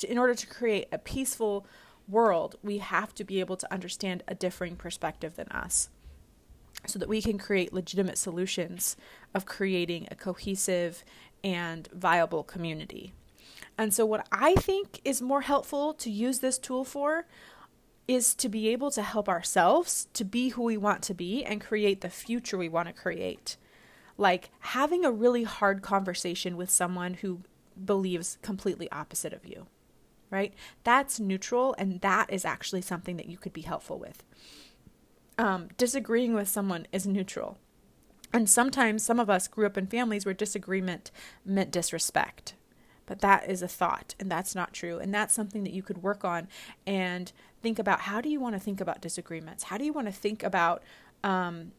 In 0.09 0.19
order 0.19 0.35
to 0.35 0.47
create 0.47 0.89
a 0.93 0.99
peaceful, 0.99 1.67
world, 2.09 2.57
we 2.63 2.79
have 2.79 3.15
to 3.15 3.25
be 3.25 3.39
able 3.41 3.57
to 3.57 3.73
understand 3.73 4.23
a 4.27 4.35
differing 4.35 4.75
perspective 4.75 5.37
than 5.37 5.49
us 5.49 5.91
so 6.87 6.99
that 6.99 7.09
we 7.09 7.21
can 7.21 7.39
create 7.39 7.73
legitimate 7.73 8.17
solutions 8.17 8.97
of 9.35 9.47
creating 9.47 10.09
a 10.11 10.15
cohesive 10.15 11.05
and 11.45 11.89
viable 11.93 12.43
community. 12.43 13.13
And 13.77 13.93
so, 13.93 14.07
what 14.07 14.27
I 14.33 14.55
think 14.55 15.01
is 15.05 15.21
more 15.21 15.43
helpful 15.43 15.93
to 15.95 16.11
use 16.11 16.39
this 16.39 16.59
tool 16.59 16.85
for 16.85 17.27
is 18.09 18.35
to 18.37 18.49
be 18.49 18.69
able 18.69 18.91
to 18.93 19.03
help 19.03 19.29
ourselves 19.29 20.09
to 20.15 20.25
be 20.25 20.51
who 20.51 20.63
we 20.65 20.77
want 20.79 21.03
to 21.05 21.15
be 21.15 21.45
and 21.45 21.61
create 21.61 22.01
the 22.01 22.11
future 22.11 22.59
we 22.59 22.69
want 22.69 22.89
to 22.89 22.95
create. 22.95 23.57
Like 24.17 24.51
having 24.61 25.05
a 25.05 25.13
really 25.13 25.45
hard 25.45 25.83
conversation 25.83 26.57
with 26.57 26.71
someone 26.71 27.15
who 27.15 27.43
believes 27.85 28.39
completely 28.43 28.91
opposite 28.91 29.33
of 29.33 29.47
you 29.47 29.67
right? 30.31 30.53
That's 30.85 31.21
neutral, 31.21 31.75
and 31.79 32.01
that 32.03 32.31
is 32.33 32.45
actually 32.45 32.83
something 32.83 33.17
that 33.17 33.29
you 33.29 33.39
could 33.39 33.53
be 33.55 33.63
helpful 33.63 33.99
with. 33.99 34.25
um, 35.39 35.69
disagreeing 35.77 36.35
with 36.35 36.49
someone 36.49 36.87
is 36.93 37.07
neutral. 37.07 37.59
And 38.33 38.49
sometimes 38.51 39.05
some 39.05 39.21
of 39.21 39.31
us 39.31 39.49
grew 39.49 39.67
up 39.67 39.79
in 39.79 39.87
families 39.87 40.25
where 40.27 40.35
disagreement 40.35 41.11
meant 41.45 41.71
disrespect. 41.71 42.55
But 43.07 43.21
that 43.21 43.49
is 43.49 43.63
a 43.63 43.69
thought, 43.69 44.15
and 44.21 44.31
that's 44.31 44.55
not 44.55 44.75
true. 44.75 44.99
And 44.99 45.15
that's 45.15 45.33
something 45.35 45.65
that 45.65 45.73
you 45.73 45.83
could 45.83 46.03
work 46.03 46.25
on 46.25 46.49
and 46.87 47.33
think 47.63 47.79
about 47.79 48.01
how 48.01 48.21
do 48.21 48.29
you 48.29 48.41
want 48.41 48.55
to 48.55 48.61
think 48.61 48.81
about 48.81 49.01
disagreements? 49.01 49.65
How 49.65 49.79
do 49.79 49.85
you 49.85 49.93
want 49.93 50.07
to 50.07 50.13
think 50.13 50.43
about 50.43 50.83
um, 51.25 51.73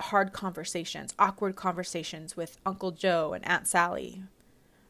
hard 0.00 0.32
conversations, 0.32 1.14
awkward 1.18 1.56
conversations 1.56 2.36
with 2.36 2.58
Uncle 2.64 2.90
Joe 2.90 3.32
and 3.32 3.46
Aunt 3.46 3.66
Sally, 3.66 4.22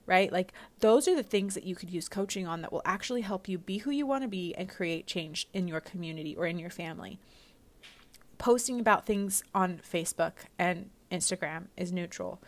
right? 0.07 0.33
Like 0.33 0.53
those 0.81 1.09
are 1.09 1.17
the 1.17 1.23
things 1.23 1.55
that 1.55 1.65
you 1.65 1.75
could 1.75 1.91
use 1.91 2.09
coaching 2.09 2.47
on 2.47 2.63
that 2.63 2.73
will 2.73 2.83
actually 2.85 3.23
help 3.23 3.49
you 3.49 3.59
be 3.59 3.79
who 3.79 3.91
you 3.91 4.07
want 4.07 4.23
to 4.23 4.29
be 4.29 4.55
and 4.55 4.69
create 4.69 5.07
change 5.07 5.49
in 5.53 5.69
your 5.69 5.81
community 5.81 6.35
or 6.37 6.47
in 6.47 6.59
your 6.59 6.71
family. 6.71 7.19
Posting 8.39 8.81
about 8.81 9.07
things 9.07 9.43
on 9.55 9.79
Facebook 9.79 10.33
and 10.59 10.91
Instagram 11.11 11.67
is 11.77 11.93
neutral. 11.93 12.41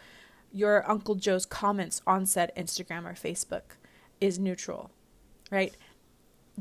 Your 0.52 0.88
Uncle 0.90 1.14
Joe's 1.14 1.46
comments 1.46 2.00
on 2.06 2.26
said 2.26 2.52
Instagram 2.56 3.04
or 3.04 3.14
Facebook 3.14 3.76
is 4.20 4.38
neutral, 4.38 4.90
right? 5.50 5.74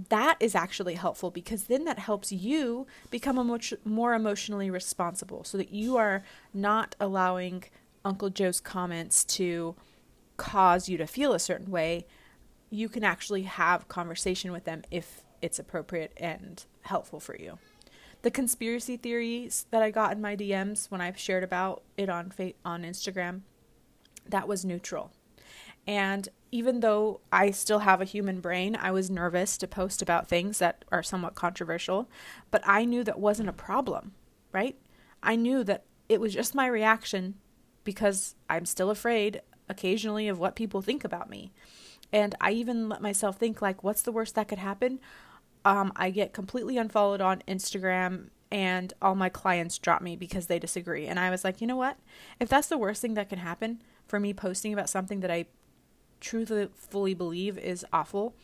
That 0.10 0.38
is 0.40 0.56
actually 0.56 0.96
helpful 0.96 1.32
because 1.32 1.66
then 1.66 1.84
that 1.86 2.00
helps 2.00 2.32
you 2.32 2.88
become 3.10 3.38
a 3.38 3.44
much 3.44 3.74
more 3.84 4.14
emotionally 4.14 4.70
responsible 4.70 5.44
so 5.44 5.58
that 5.58 5.72
you 5.72 5.98
are 5.98 6.24
not 6.54 6.96
allowing 7.00 7.64
Uncle 8.06 8.30
Joe's 8.30 8.60
comments 8.60 9.24
to 9.26 9.76
cause 10.38 10.88
you 10.88 10.98
to 10.98 11.06
feel 11.06 11.34
a 11.34 11.40
certain 11.40 11.70
way. 11.70 12.06
You 12.70 12.88
can 12.88 13.04
actually 13.04 13.44
have 13.44 13.88
conversation 13.90 14.52
with 14.52 14.64
them 14.64 14.84
if 14.90 15.22
it's 15.42 15.60
appropriate 15.60 16.14
and 16.18 16.64
helpful 16.84 17.20
for 17.20 17.36
you. 17.36 17.60
The 18.22 18.32
conspiracy 18.32 18.98
theories 18.98 19.66
that 19.72 19.84
I 19.84 19.92
got 19.92 20.14
in 20.14 20.22
my 20.22 20.36
DMs 20.36 20.90
when 20.90 21.02
I 21.02 21.12
shared 21.14 21.44
about 21.44 21.84
it 21.98 22.10
on 22.10 22.32
on 22.64 22.84
Instagram, 22.84 23.42
that 24.28 24.48
was 24.48 24.64
neutral. 24.64 25.12
And 25.88 26.30
even 26.52 26.82
though 26.82 27.22
I 27.32 27.52
still 27.52 27.80
have 27.80 28.02
a 28.02 28.06
human 28.06 28.42
brain, 28.42 28.76
I 28.76 28.92
was 28.92 29.10
nervous 29.10 29.58
to 29.58 29.68
post 29.68 30.02
about 30.02 30.28
things 30.28 30.60
that 30.60 30.84
are 30.92 31.04
somewhat 31.04 31.36
controversial, 31.36 32.10
but 32.52 32.62
I 32.66 32.86
knew 32.86 33.04
that 33.04 33.20
wasn't 33.20 33.50
a 33.50 33.54
problem, 33.54 34.14
right? 34.52 34.78
I 35.24 35.36
knew 35.36 35.64
that 35.64 35.86
it 36.10 36.20
was 36.20 36.34
just 36.34 36.54
my 36.54 36.68
reaction 36.68 37.36
because 37.84 38.36
I'm 38.50 38.66
still 38.66 38.90
afraid 38.90 39.42
occasionally 39.70 40.28
of 40.28 40.40
what 40.40 40.56
people 40.56 40.82
think 40.82 41.04
about 41.04 41.30
me. 41.30 41.54
And 42.12 42.36
I 42.42 42.52
even 42.52 42.90
let 42.90 43.02
myself 43.02 43.38
think 43.38 43.62
like 43.62 43.84
what's 43.84 44.02
the 44.02 44.12
worst 44.12 44.36
that 44.36 44.50
could 44.50 44.60
happen? 44.60 45.00
Um, 45.64 45.94
I 45.96 46.10
get 46.10 46.34
completely 46.34 46.78
unfollowed 46.78 47.22
on 47.22 47.44
Instagram 47.48 48.30
and 48.52 48.94
all 49.02 49.16
my 49.16 49.30
clients 49.30 49.78
drop 49.78 50.02
me 50.02 50.18
because 50.18 50.48
they 50.48 50.60
disagree. 50.60 51.08
And 51.08 51.18
I 51.18 51.30
was 51.30 51.46
like, 51.46 51.62
you 51.62 51.68
know 51.68 51.78
what? 51.78 51.98
If 52.40 52.50
that's 52.50 52.68
the 52.68 52.78
worst 52.78 53.02
thing 53.02 53.14
that 53.14 53.30
can 53.30 53.40
happen 53.40 53.82
for 54.08 54.20
me 54.20 54.34
posting 54.34 54.74
about 54.74 54.90
something 54.90 55.22
that 55.22 55.32
I 55.32 55.46
truthfully 56.22 57.14
believe 57.14 57.58
is 57.58 57.86
awful, 57.92 58.36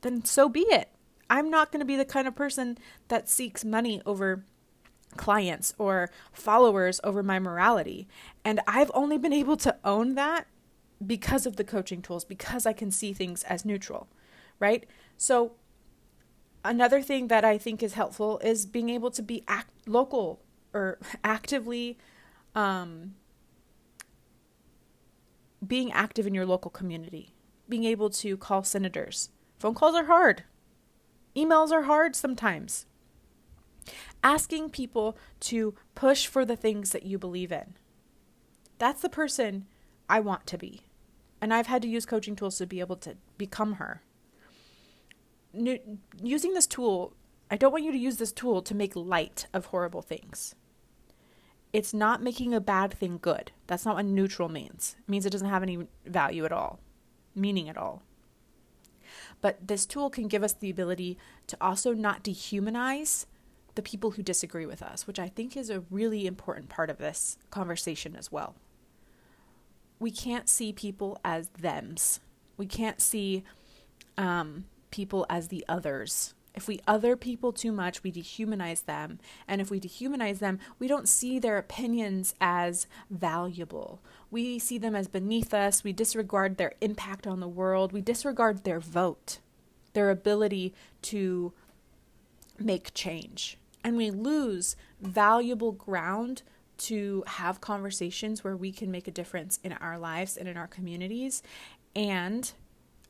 then 0.00 0.24
so 0.24 0.48
be 0.48 0.60
it. 0.62 0.88
I'm 1.28 1.48
not 1.48 1.70
going 1.70 1.80
to 1.80 1.86
be 1.86 1.96
the 1.96 2.04
kind 2.04 2.26
of 2.26 2.34
person 2.34 2.76
that 3.08 3.28
seeks 3.28 3.64
money 3.64 4.02
over 4.04 4.44
clients 5.16 5.74
or 5.78 6.10
followers 6.32 7.00
over 7.04 7.22
my 7.22 7.38
morality. 7.38 8.08
And 8.44 8.60
I've 8.66 8.90
only 8.94 9.18
been 9.18 9.32
able 9.32 9.56
to 9.58 9.76
own 9.84 10.14
that 10.16 10.46
because 11.04 11.46
of 11.46 11.56
the 11.56 11.64
coaching 11.64 12.02
tools, 12.02 12.24
because 12.24 12.66
I 12.66 12.72
can 12.72 12.90
see 12.90 13.12
things 13.12 13.42
as 13.44 13.64
neutral, 13.64 14.08
right? 14.58 14.86
So, 15.16 15.52
another 16.64 17.00
thing 17.00 17.28
that 17.28 17.44
I 17.44 17.58
think 17.58 17.82
is 17.82 17.94
helpful 17.94 18.38
is 18.40 18.66
being 18.66 18.90
able 18.90 19.10
to 19.12 19.22
be 19.22 19.42
act- 19.48 19.88
local 19.88 20.40
or 20.74 20.98
actively 21.24 21.98
um, 22.54 23.14
being 25.66 25.92
active 25.92 26.26
in 26.26 26.34
your 26.34 26.46
local 26.46 26.70
community, 26.70 27.34
being 27.68 27.84
able 27.84 28.10
to 28.10 28.36
call 28.36 28.62
senators. 28.62 29.30
Phone 29.58 29.74
calls 29.74 29.94
are 29.94 30.06
hard, 30.06 30.44
emails 31.36 31.70
are 31.70 31.82
hard 31.82 32.16
sometimes. 32.16 32.86
Asking 34.22 34.70
people 34.70 35.16
to 35.40 35.74
push 35.94 36.26
for 36.26 36.44
the 36.44 36.56
things 36.56 36.90
that 36.90 37.04
you 37.04 37.18
believe 37.18 37.50
in. 37.50 37.74
That's 38.78 39.00
the 39.00 39.08
person 39.08 39.66
I 40.08 40.20
want 40.20 40.46
to 40.48 40.58
be. 40.58 40.82
And 41.40 41.52
I've 41.54 41.66
had 41.66 41.82
to 41.82 41.88
use 41.88 42.04
coaching 42.04 42.36
tools 42.36 42.58
to 42.58 42.66
be 42.66 42.80
able 42.80 42.96
to 42.96 43.16
become 43.38 43.74
her. 43.74 44.02
using 46.22 46.52
this 46.54 46.66
tool, 46.66 47.14
I 47.50 47.56
don't 47.56 47.72
want 47.72 47.84
you 47.84 47.92
to 47.92 47.98
use 47.98 48.18
this 48.18 48.32
tool 48.32 48.62
to 48.62 48.74
make 48.74 48.94
light 48.94 49.46
of 49.52 49.66
horrible 49.66 50.02
things 50.02 50.54
it's 51.72 51.94
not 51.94 52.22
making 52.22 52.52
a 52.52 52.60
bad 52.60 52.92
thing 52.92 53.18
good. 53.20 53.52
That's 53.66 53.84
not 53.84 53.96
what 53.96 54.04
neutral 54.04 54.48
means. 54.48 54.96
It 54.98 55.08
means 55.08 55.24
it 55.24 55.30
doesn't 55.30 55.48
have 55.48 55.62
any 55.62 55.86
value 56.04 56.44
at 56.44 56.52
all, 56.52 56.80
meaning 57.34 57.68
at 57.68 57.76
all. 57.76 58.02
But 59.40 59.66
this 59.66 59.86
tool 59.86 60.10
can 60.10 60.28
give 60.28 60.42
us 60.42 60.52
the 60.52 60.70
ability 60.70 61.18
to 61.46 61.56
also 61.60 61.94
not 61.94 62.24
dehumanize 62.24 63.26
the 63.74 63.82
people 63.82 64.12
who 64.12 64.22
disagree 64.22 64.66
with 64.66 64.82
us, 64.82 65.06
which 65.06 65.18
I 65.18 65.28
think 65.28 65.56
is 65.56 65.70
a 65.70 65.84
really 65.90 66.26
important 66.26 66.68
part 66.68 66.90
of 66.90 66.98
this 66.98 67.38
conversation 67.50 68.16
as 68.16 68.30
well. 68.32 68.56
We 69.98 70.10
can't 70.10 70.48
see 70.48 70.72
people 70.72 71.18
as 71.24 71.48
thems. 71.48 72.20
We 72.56 72.66
can't 72.66 73.00
see 73.00 73.44
um, 74.18 74.66
people 74.90 75.24
as 75.30 75.48
the 75.48 75.64
others 75.68 76.34
if 76.60 76.68
we 76.68 76.78
other 76.86 77.16
people 77.16 77.54
too 77.54 77.72
much, 77.72 78.02
we 78.02 78.12
dehumanize 78.12 78.84
them. 78.84 79.18
And 79.48 79.62
if 79.62 79.70
we 79.70 79.80
dehumanize 79.80 80.40
them, 80.40 80.58
we 80.78 80.88
don't 80.88 81.08
see 81.08 81.38
their 81.38 81.56
opinions 81.56 82.34
as 82.38 82.86
valuable. 83.08 84.02
We 84.30 84.58
see 84.58 84.76
them 84.76 84.94
as 84.94 85.08
beneath 85.08 85.54
us. 85.54 85.82
We 85.82 85.94
disregard 85.94 86.58
their 86.58 86.74
impact 86.82 87.26
on 87.26 87.40
the 87.40 87.48
world. 87.48 87.92
We 87.92 88.02
disregard 88.02 88.64
their 88.64 88.78
vote, 88.78 89.38
their 89.94 90.10
ability 90.10 90.74
to 91.02 91.54
make 92.58 92.92
change. 92.92 93.56
And 93.82 93.96
we 93.96 94.10
lose 94.10 94.76
valuable 95.00 95.72
ground 95.72 96.42
to 96.76 97.24
have 97.26 97.62
conversations 97.62 98.44
where 98.44 98.56
we 98.56 98.70
can 98.70 98.90
make 98.90 99.08
a 99.08 99.10
difference 99.12 99.58
in 99.64 99.72
our 99.72 99.98
lives 99.98 100.36
and 100.36 100.46
in 100.46 100.58
our 100.58 100.68
communities 100.68 101.42
and 101.96 102.52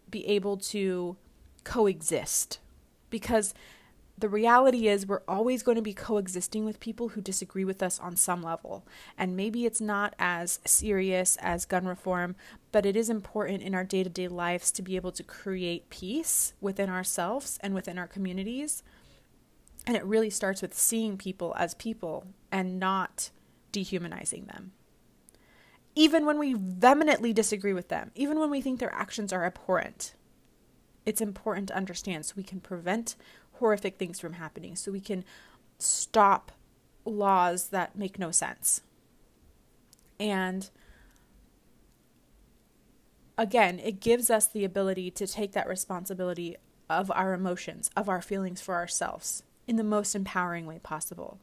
be 0.08 0.24
able 0.28 0.56
to 0.56 1.16
coexist 1.64 2.60
because 3.10 3.54
the 4.20 4.28
reality 4.28 4.86
is 4.86 5.06
we're 5.06 5.22
always 5.26 5.62
going 5.62 5.76
to 5.76 5.82
be 5.82 5.94
coexisting 5.94 6.64
with 6.64 6.78
people 6.78 7.10
who 7.10 7.22
disagree 7.22 7.64
with 7.64 7.82
us 7.82 7.98
on 7.98 8.16
some 8.16 8.42
level. 8.42 8.86
And 9.16 9.36
maybe 9.36 9.64
it's 9.64 9.80
not 9.80 10.14
as 10.18 10.60
serious 10.66 11.36
as 11.40 11.64
gun 11.64 11.86
reform, 11.86 12.36
but 12.70 12.84
it 12.84 12.96
is 12.96 13.08
important 13.08 13.62
in 13.62 13.74
our 13.74 13.84
day 13.84 14.04
to 14.04 14.10
day 14.10 14.28
lives 14.28 14.70
to 14.72 14.82
be 14.82 14.96
able 14.96 15.12
to 15.12 15.22
create 15.22 15.88
peace 15.88 16.52
within 16.60 16.90
ourselves 16.90 17.58
and 17.62 17.74
within 17.74 17.98
our 17.98 18.06
communities. 18.06 18.82
And 19.86 19.96
it 19.96 20.04
really 20.04 20.30
starts 20.30 20.60
with 20.60 20.74
seeing 20.74 21.16
people 21.16 21.54
as 21.58 21.72
people 21.74 22.26
and 22.52 22.78
not 22.78 23.30
dehumanizing 23.72 24.44
them. 24.44 24.72
Even 25.94 26.26
when 26.26 26.38
we 26.38 26.54
vehemently 26.54 27.32
disagree 27.32 27.72
with 27.72 27.88
them, 27.88 28.10
even 28.14 28.38
when 28.38 28.50
we 28.50 28.60
think 28.60 28.78
their 28.78 28.94
actions 28.94 29.32
are 29.32 29.44
abhorrent, 29.44 30.14
it's 31.06 31.20
important 31.20 31.68
to 31.68 31.76
understand 31.76 32.26
so 32.26 32.34
we 32.36 32.42
can 32.42 32.60
prevent 32.60 33.16
horrific 33.54 33.98
things 33.98 34.20
from 34.20 34.34
happening, 34.34 34.76
so 34.76 34.92
we 34.92 35.00
can 35.00 35.24
stop 35.78 36.52
laws 37.04 37.68
that 37.68 37.96
make 37.96 38.18
no 38.18 38.30
sense. 38.30 38.82
And 40.18 40.70
again, 43.38 43.78
it 43.78 44.00
gives 44.00 44.30
us 44.30 44.46
the 44.46 44.64
ability 44.64 45.10
to 45.12 45.26
take 45.26 45.52
that 45.52 45.68
responsibility 45.68 46.56
of 46.88 47.10
our 47.12 47.32
emotions, 47.32 47.90
of 47.96 48.08
our 48.08 48.20
feelings 48.20 48.60
for 48.60 48.74
ourselves 48.74 49.42
in 49.66 49.76
the 49.76 49.84
most 49.84 50.14
empowering 50.14 50.66
way 50.66 50.78
possible. 50.78 51.38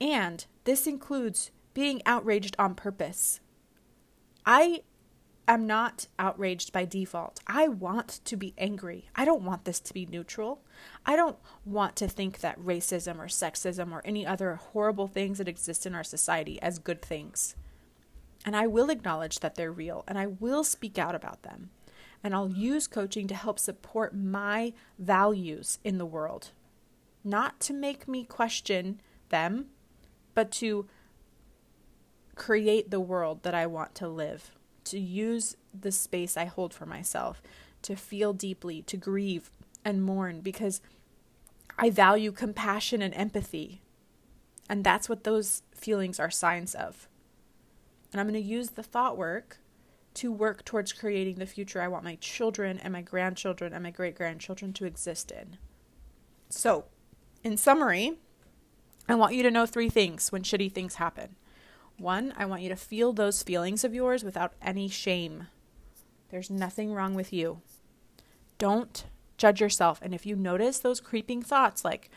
And 0.00 0.46
this 0.64 0.86
includes 0.86 1.50
being 1.74 2.00
outraged 2.06 2.56
on 2.58 2.74
purpose. 2.74 3.40
I 4.46 4.82
am 5.54 5.66
not 5.66 6.06
outraged 6.18 6.72
by 6.72 6.84
default. 6.84 7.40
I 7.46 7.66
want 7.68 8.20
to 8.24 8.36
be 8.36 8.54
angry. 8.56 9.08
I 9.16 9.24
don't 9.24 9.42
want 9.42 9.64
this 9.64 9.80
to 9.80 9.94
be 9.94 10.06
neutral. 10.06 10.62
I 11.04 11.16
don't 11.16 11.38
want 11.64 11.96
to 11.96 12.08
think 12.08 12.40
that 12.40 12.60
racism 12.60 13.18
or 13.18 13.26
sexism 13.26 13.90
or 13.92 14.00
any 14.04 14.24
other 14.24 14.54
horrible 14.54 15.08
things 15.08 15.38
that 15.38 15.48
exist 15.48 15.86
in 15.86 15.94
our 15.94 16.04
society 16.04 16.62
as 16.62 16.78
good 16.78 17.02
things. 17.02 17.56
And 18.46 18.54
I 18.54 18.66
will 18.66 18.90
acknowledge 18.90 19.40
that 19.40 19.56
they're 19.56 19.72
real 19.72 20.04
and 20.06 20.18
I 20.18 20.26
will 20.26 20.62
speak 20.62 20.98
out 20.98 21.14
about 21.14 21.42
them. 21.42 21.70
And 22.22 22.34
I'll 22.34 22.50
use 22.50 22.86
coaching 22.86 23.26
to 23.28 23.34
help 23.34 23.58
support 23.58 24.14
my 24.14 24.72
values 24.98 25.78
in 25.82 25.98
the 25.98 26.06
world, 26.06 26.50
not 27.24 27.58
to 27.60 27.72
make 27.72 28.06
me 28.06 28.24
question 28.24 29.00
them, 29.30 29.66
but 30.34 30.52
to 30.52 30.86
create 32.36 32.90
the 32.90 33.00
world 33.00 33.42
that 33.42 33.54
I 33.54 33.66
want 33.66 33.94
to 33.96 34.08
live 34.08 34.52
to 34.84 34.98
use 34.98 35.56
the 35.78 35.92
space 35.92 36.36
I 36.36 36.46
hold 36.46 36.74
for 36.74 36.86
myself, 36.86 37.42
to 37.82 37.96
feel 37.96 38.32
deeply, 38.32 38.82
to 38.82 38.96
grieve 38.96 39.50
and 39.84 40.02
mourn 40.02 40.40
because 40.40 40.80
I 41.78 41.90
value 41.90 42.32
compassion 42.32 43.02
and 43.02 43.14
empathy. 43.14 43.82
And 44.68 44.84
that's 44.84 45.08
what 45.08 45.24
those 45.24 45.62
feelings 45.74 46.20
are 46.20 46.30
signs 46.30 46.74
of. 46.74 47.08
And 48.12 48.20
I'm 48.20 48.28
going 48.28 48.40
to 48.40 48.48
use 48.48 48.70
the 48.70 48.82
thought 48.82 49.16
work 49.16 49.58
to 50.14 50.32
work 50.32 50.64
towards 50.64 50.92
creating 50.92 51.36
the 51.36 51.46
future 51.46 51.80
I 51.80 51.88
want 51.88 52.04
my 52.04 52.16
children 52.16 52.78
and 52.78 52.92
my 52.92 53.02
grandchildren 53.02 53.72
and 53.72 53.82
my 53.82 53.90
great 53.90 54.16
grandchildren 54.16 54.72
to 54.74 54.84
exist 54.84 55.30
in. 55.30 55.56
So, 56.48 56.84
in 57.44 57.56
summary, 57.56 58.18
I 59.08 59.14
want 59.14 59.34
you 59.34 59.42
to 59.44 59.50
know 59.50 59.66
three 59.66 59.88
things 59.88 60.32
when 60.32 60.42
shitty 60.42 60.72
things 60.72 60.96
happen. 60.96 61.36
One, 62.00 62.32
I 62.34 62.46
want 62.46 62.62
you 62.62 62.70
to 62.70 62.76
feel 62.76 63.12
those 63.12 63.42
feelings 63.42 63.84
of 63.84 63.94
yours 63.94 64.24
without 64.24 64.54
any 64.62 64.88
shame. 64.88 65.48
There's 66.30 66.48
nothing 66.48 66.94
wrong 66.94 67.14
with 67.14 67.30
you. 67.30 67.60
Don't 68.56 69.04
judge 69.36 69.60
yourself. 69.60 70.00
And 70.00 70.14
if 70.14 70.24
you 70.24 70.34
notice 70.34 70.78
those 70.78 70.98
creeping 70.98 71.42
thoughts 71.42 71.84
like, 71.84 72.08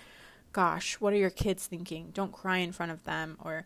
gosh, 0.54 1.02
what 1.02 1.12
are 1.12 1.18
your 1.18 1.30
kids 1.30 1.68
thinking? 1.68 2.12
Don't 2.14 2.32
cry 2.32 2.60
in 2.60 2.72
front 2.72 2.94
of 2.94 3.04
them. 3.04 3.38
Or 3.44 3.66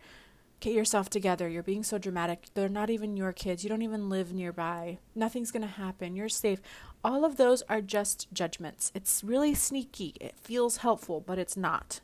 get 0.60 0.74
yourself 0.74 1.08
together. 1.08 1.48
You're 1.48 1.62
being 1.62 1.84
so 1.84 2.00
dramatic. 2.00 2.48
They're 2.56 2.68
not 2.68 2.90
even 2.90 3.16
your 3.16 3.32
kids. 3.32 3.64
You 3.64 3.70
don't 3.70 3.84
even 3.84 4.10
live 4.10 4.34
nearby. 4.34 4.98
Nothing's 5.14 5.52
going 5.52 5.62
to 5.62 5.68
happen. 5.68 6.16
You're 6.16 6.30
safe. 6.30 6.62
All 7.04 7.26
of 7.26 7.38
those 7.38 7.62
are 7.70 7.80
just 7.80 8.28
judgments. 8.34 8.92
It's 8.96 9.24
really 9.24 9.54
sneaky. 9.54 10.16
It 10.20 10.34
feels 10.40 10.78
helpful, 10.78 11.22
but 11.22 11.38
it's 11.38 11.56
not. 11.56 12.02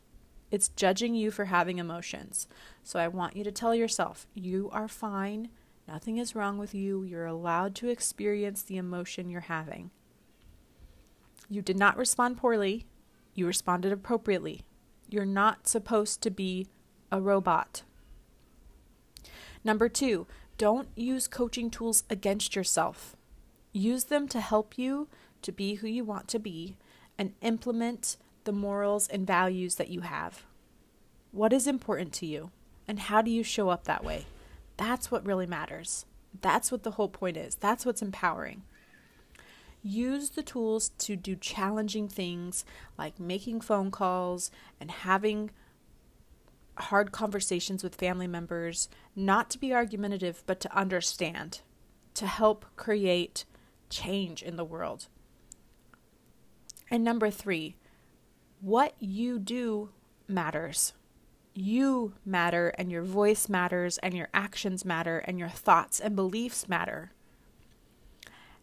It's 0.53 0.67
judging 0.67 1.15
you 1.15 1.31
for 1.31 1.45
having 1.45 1.79
emotions. 1.79 2.47
So 2.83 2.99
I 2.99 3.07
want 3.07 3.35
you 3.35 3.43
to 3.43 3.51
tell 3.51 3.73
yourself, 3.73 4.27
you 4.35 4.69
are 4.71 4.87
fine. 4.87 5.49
Nothing 5.87 6.19
is 6.19 6.35
wrong 6.35 6.59
with 6.59 6.75
you. 6.75 7.01
You're 7.01 7.25
allowed 7.25 7.73
to 7.77 7.89
experience 7.89 8.61
the 8.61 8.77
emotion 8.77 9.31
you're 9.31 9.41
having. 9.41 9.89
You 11.49 11.63
did 11.63 11.75
not 11.75 11.97
respond 11.97 12.37
poorly. 12.37 12.85
You 13.33 13.47
responded 13.47 13.91
appropriately. 13.91 14.61
You're 15.09 15.25
not 15.25 15.67
supposed 15.67 16.21
to 16.21 16.29
be 16.29 16.67
a 17.11 17.19
robot. 17.19 17.81
Number 19.63 19.89
two, 19.89 20.27
don't 20.59 20.89
use 20.95 21.27
coaching 21.27 21.71
tools 21.71 22.03
against 22.11 22.55
yourself. 22.55 23.15
Use 23.71 24.03
them 24.03 24.27
to 24.27 24.39
help 24.39 24.77
you 24.77 25.07
to 25.41 25.51
be 25.51 25.75
who 25.75 25.87
you 25.87 26.03
want 26.03 26.27
to 26.27 26.37
be 26.37 26.77
and 27.17 27.33
implement 27.41 28.17
the 28.43 28.51
morals 28.51 29.07
and 29.07 29.25
values 29.27 29.75
that 29.75 29.89
you 29.89 30.01
have. 30.01 30.43
What 31.31 31.53
is 31.53 31.67
important 31.67 32.13
to 32.13 32.25
you? 32.25 32.51
And 32.87 32.99
how 32.99 33.21
do 33.21 33.31
you 33.31 33.43
show 33.43 33.69
up 33.69 33.85
that 33.85 34.03
way? 34.03 34.25
That's 34.77 35.09
what 35.09 35.25
really 35.25 35.47
matters. 35.47 36.05
That's 36.41 36.71
what 36.71 36.83
the 36.83 36.91
whole 36.91 37.09
point 37.09 37.37
is. 37.37 37.55
That's 37.55 37.85
what's 37.85 38.01
empowering. 38.01 38.63
Use 39.81 40.29
the 40.29 40.43
tools 40.43 40.89
to 40.99 41.15
do 41.15 41.35
challenging 41.35 42.07
things 42.07 42.65
like 42.97 43.19
making 43.19 43.61
phone 43.61 43.91
calls 43.91 44.49
and 44.79 44.89
having 44.89 45.51
hard 46.77 47.11
conversations 47.11 47.83
with 47.83 47.95
family 47.95 48.27
members, 48.27 48.89
not 49.15 49.49
to 49.51 49.59
be 49.59 49.73
argumentative, 49.73 50.43
but 50.45 50.59
to 50.61 50.75
understand, 50.75 51.61
to 52.15 52.25
help 52.25 52.65
create 52.75 53.45
change 53.89 54.41
in 54.41 54.55
the 54.55 54.65
world. 54.65 55.07
And 56.89 57.03
number 57.03 57.29
three, 57.29 57.75
what 58.63 58.95
you 58.97 59.39
do 59.39 59.89
matters. 60.25 60.93
You 61.53 62.13
matter, 62.25 62.69
and 62.77 62.89
your 62.89 63.03
voice 63.03 63.49
matters, 63.49 63.97
and 63.97 64.13
your 64.13 64.29
actions 64.33 64.85
matter, 64.85 65.19
and 65.19 65.37
your 65.37 65.49
thoughts 65.49 65.99
and 65.99 66.15
beliefs 66.15 66.69
matter. 66.69 67.11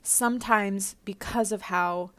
Sometimes, 0.03 0.97
because 1.05 1.53
of 1.53 1.63
how 1.63 2.13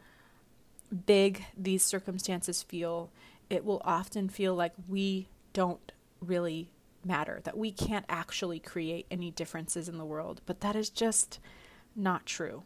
big 1.06 1.44
these 1.56 1.82
circumstances 1.82 2.62
feel, 2.62 3.10
it 3.50 3.64
will 3.64 3.82
often 3.84 4.28
feel 4.28 4.54
like 4.54 4.72
we 4.88 5.26
don't 5.52 5.90
really 6.20 6.70
matter, 7.04 7.40
that 7.42 7.58
we 7.58 7.72
can't 7.72 8.06
actually 8.08 8.60
create 8.60 9.06
any 9.10 9.32
differences 9.32 9.88
in 9.88 9.98
the 9.98 10.04
world. 10.04 10.40
But 10.46 10.60
that 10.60 10.76
is 10.76 10.88
just 10.88 11.40
not 11.96 12.26
true. 12.26 12.62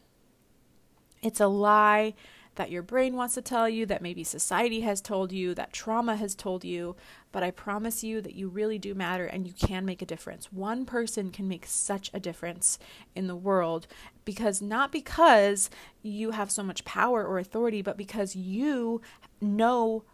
It's 1.23 1.41
a 1.41 1.47
lie 1.47 2.13
that 2.57 2.71
your 2.71 2.83
brain 2.83 3.17
wants 3.17 3.35
to 3.35 3.43
tell 3.43 3.69
you, 3.69 3.87
that 3.87 4.03
maybe 4.03 4.25
society 4.25 4.81
has 4.81 5.01
told 5.01 5.33
you, 5.33 5.55
that 5.55 5.73
trauma 5.73 6.17
has 6.17 6.35
told 6.35 6.65
you, 6.65 6.97
but 7.33 7.43
I 7.43 7.51
promise 7.51 8.03
you 8.03 8.21
that 8.23 8.35
you 8.35 8.49
really 8.49 8.79
do 8.79 8.95
matter 8.95 9.27
and 9.27 9.47
you 9.47 9.53
can 9.53 9.85
make 9.85 10.03
a 10.03 10.07
difference. 10.07 10.53
One 10.53 10.85
person 10.85 11.31
can 11.31 11.47
make 11.47 11.67
such 11.67 12.11
a 12.13 12.21
difference 12.21 12.79
in 13.15 13.27
the 13.27 13.37
world 13.37 13.87
because 14.25 14.61
not 14.61 14.91
because 14.91 15.71
you 16.03 16.33
have 16.33 16.51
so 16.51 16.63
much 16.63 16.85
power 16.85 17.25
or 17.25 17.39
authority, 17.39 17.83
but 17.83 17.97
because 17.97 18.35
you 18.35 19.01
know 19.41 20.05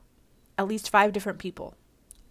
at 0.59 0.69
least 0.69 0.91
five 0.91 1.13
different 1.13 1.39
people. 1.39 1.75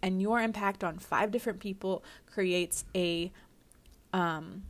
And 0.02 0.20
your 0.20 0.40
impact 0.40 0.84
on 0.84 0.98
five 0.98 1.30
different 1.30 1.60
people 1.60 2.04
creates 2.26 2.84
a 2.94 3.32
um, 4.12 4.64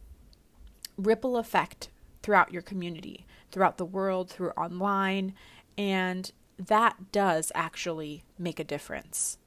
ripple 0.96 1.36
effect 1.36 1.88
throughout 2.22 2.52
your 2.52 2.62
community 2.62 3.26
throughout 3.52 3.78
the 3.78 3.84
world, 3.84 4.30
through 4.30 4.50
online, 4.50 5.34
and 5.78 6.32
that 6.58 7.12
does 7.12 7.52
actually 7.54 8.24
make 8.38 8.58
a 8.58 8.64
difference. 8.64 9.38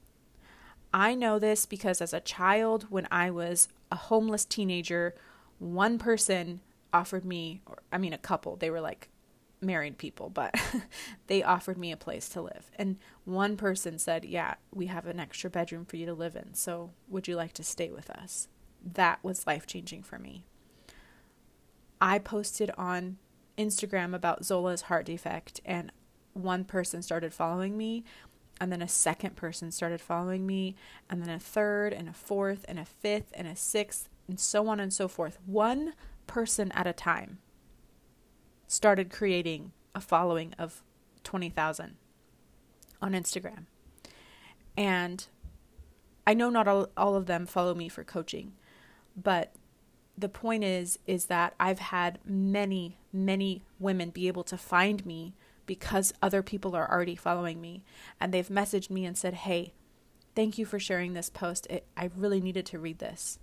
I 0.94 1.14
know 1.14 1.38
this 1.38 1.66
because 1.66 2.00
as 2.00 2.14
a 2.14 2.20
child, 2.20 2.86
when 2.88 3.06
I 3.10 3.30
was 3.30 3.68
a 3.90 3.96
homeless 3.96 4.44
teenager, 4.44 5.14
one 5.58 5.98
person 5.98 6.60
offered 6.92 7.24
me, 7.24 7.60
or, 7.66 7.78
I 7.92 7.98
mean, 7.98 8.12
a 8.12 8.18
couple, 8.18 8.56
they 8.56 8.70
were 8.70 8.80
like 8.80 9.08
married 9.60 9.98
people, 9.98 10.30
but 10.30 10.54
they 11.26 11.42
offered 11.42 11.78
me 11.78 11.92
a 11.92 11.96
place 11.96 12.28
to 12.30 12.42
live. 12.42 12.70
And 12.76 12.96
one 13.24 13.56
person 13.56 13.98
said, 13.98 14.24
Yeah, 14.24 14.54
we 14.72 14.86
have 14.86 15.06
an 15.06 15.20
extra 15.20 15.50
bedroom 15.50 15.84
for 15.84 15.96
you 15.96 16.06
to 16.06 16.14
live 16.14 16.36
in. 16.36 16.54
So 16.54 16.90
would 17.08 17.28
you 17.28 17.36
like 17.36 17.52
to 17.54 17.64
stay 17.64 17.90
with 17.90 18.10
us? 18.10 18.48
That 18.82 19.22
was 19.22 19.46
life 19.46 19.66
changing 19.66 20.02
for 20.02 20.18
me. 20.18 20.44
I 22.00 22.18
posted 22.18 22.70
on 22.76 23.18
Instagram 23.58 24.14
about 24.14 24.44
Zola's 24.44 24.82
heart 24.82 25.06
defect, 25.06 25.60
and 25.64 25.92
one 26.32 26.64
person 26.64 27.02
started 27.02 27.32
following 27.32 27.76
me, 27.76 28.04
and 28.60 28.72
then 28.72 28.82
a 28.82 28.88
second 28.88 29.36
person 29.36 29.70
started 29.70 30.00
following 30.00 30.46
me, 30.46 30.76
and 31.08 31.22
then 31.22 31.30
a 31.30 31.38
third, 31.38 31.92
and 31.92 32.08
a 32.08 32.12
fourth, 32.12 32.64
and 32.68 32.78
a 32.78 32.84
fifth, 32.84 33.32
and 33.34 33.46
a 33.46 33.56
sixth, 33.56 34.08
and 34.28 34.40
so 34.40 34.68
on 34.68 34.80
and 34.80 34.92
so 34.92 35.08
forth. 35.08 35.38
One 35.46 35.94
person 36.26 36.72
at 36.72 36.86
a 36.86 36.92
time 36.92 37.38
started 38.66 39.10
creating 39.10 39.72
a 39.94 40.00
following 40.00 40.54
of 40.58 40.82
20,000 41.24 41.96
on 43.00 43.12
Instagram. 43.12 43.66
And 44.76 45.26
I 46.26 46.34
know 46.34 46.50
not 46.50 46.68
all, 46.68 46.88
all 46.96 47.14
of 47.14 47.26
them 47.26 47.46
follow 47.46 47.74
me 47.74 47.88
for 47.88 48.04
coaching, 48.04 48.52
but 49.16 49.52
the 50.18 50.28
point 50.28 50.64
is 50.64 50.98
is 51.06 51.26
that 51.26 51.54
I've 51.60 51.78
had 51.78 52.18
many 52.24 52.98
many 53.12 53.62
women 53.78 54.10
be 54.10 54.28
able 54.28 54.44
to 54.44 54.58
find 54.58 55.04
me 55.04 55.34
because 55.66 56.14
other 56.22 56.42
people 56.42 56.76
are 56.76 56.90
already 56.90 57.16
following 57.16 57.60
me 57.60 57.84
and 58.20 58.32
they've 58.32 58.48
messaged 58.48 58.90
me 58.90 59.04
and 59.04 59.16
said, 59.16 59.34
"Hey, 59.34 59.74
thank 60.34 60.58
you 60.58 60.64
for 60.64 60.78
sharing 60.78 61.12
this 61.12 61.30
post. 61.30 61.66
It, 61.68 61.86
I 61.96 62.10
really 62.16 62.40
needed 62.40 62.66
to 62.66 62.78
read 62.78 62.98
this." 62.98 63.38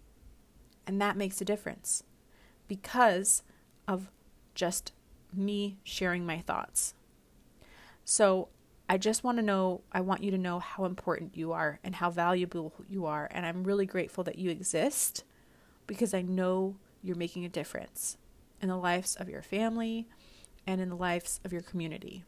And 0.88 1.02
that 1.02 1.18
makes 1.18 1.42
a 1.42 1.46
difference 1.46 2.04
because 2.68 3.44
of 3.88 4.10
just 4.56 4.94
me 5.34 5.78
sharing 5.84 6.26
my 6.26 6.40
thoughts. 6.40 6.94
So, 8.06 8.50
I 8.90 8.98
just 8.98 9.24
want 9.24 9.38
to 9.38 9.42
know, 9.42 9.82
I 9.92 10.02
want 10.02 10.24
you 10.24 10.32
to 10.32 10.38
know 10.38 10.60
how 10.60 10.84
important 10.86 11.38
you 11.38 11.54
are 11.54 11.80
and 11.84 11.96
how 11.96 12.10
valuable 12.10 12.74
you 12.90 13.06
are. 13.06 13.30
And 13.32 13.46
I'm 13.46 13.64
really 13.64 13.86
grateful 13.86 14.26
that 14.26 14.38
you 14.38 14.50
exist 14.50 15.24
because 15.88 16.14
I 16.14 16.22
know 16.22 16.76
you're 17.02 17.16
making 17.16 17.46
a 17.46 17.50
difference 17.50 18.18
in 18.62 18.70
the 18.70 18.78
lives 18.78 19.16
of 19.16 19.30
your 19.30 19.42
family 19.42 20.08
and 20.66 20.80
in 20.80 20.90
the 20.90 20.96
lives 20.96 21.40
of 21.44 21.52
your 21.52 21.62
community. 21.62 22.24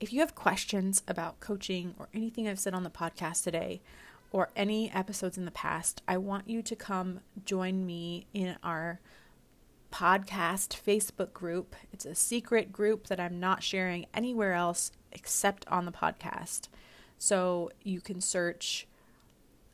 If 0.00 0.12
you 0.12 0.20
have 0.20 0.34
questions 0.34 1.02
about 1.08 1.40
coaching 1.40 1.94
or 1.98 2.08
anything 2.14 2.46
I've 2.46 2.60
said 2.60 2.74
on 2.74 2.84
the 2.84 2.90
podcast 2.90 3.42
today 3.44 3.80
or 4.30 4.50
any 4.54 4.92
episodes 4.92 5.38
in 5.38 5.44
the 5.44 5.50
past, 5.50 6.02
I 6.06 6.18
want 6.18 6.48
you 6.48 6.62
to 6.62 6.76
come 6.76 7.20
join 7.44 7.84
me 7.86 8.26
in 8.32 8.56
our 8.62 9.00
podcast 9.92 10.80
Facebook 10.80 11.32
group. 11.32 11.74
It's 11.92 12.04
a 12.04 12.14
secret 12.14 12.72
group 12.72 13.06
that 13.06 13.18
I'm 13.18 13.40
not 13.40 13.62
sharing 13.62 14.06
anywhere 14.12 14.52
else 14.52 14.92
except 15.12 15.66
on 15.68 15.84
the 15.84 15.92
podcast. 15.92 16.68
So 17.18 17.70
you 17.82 18.00
can 18.00 18.20
search 18.20 18.86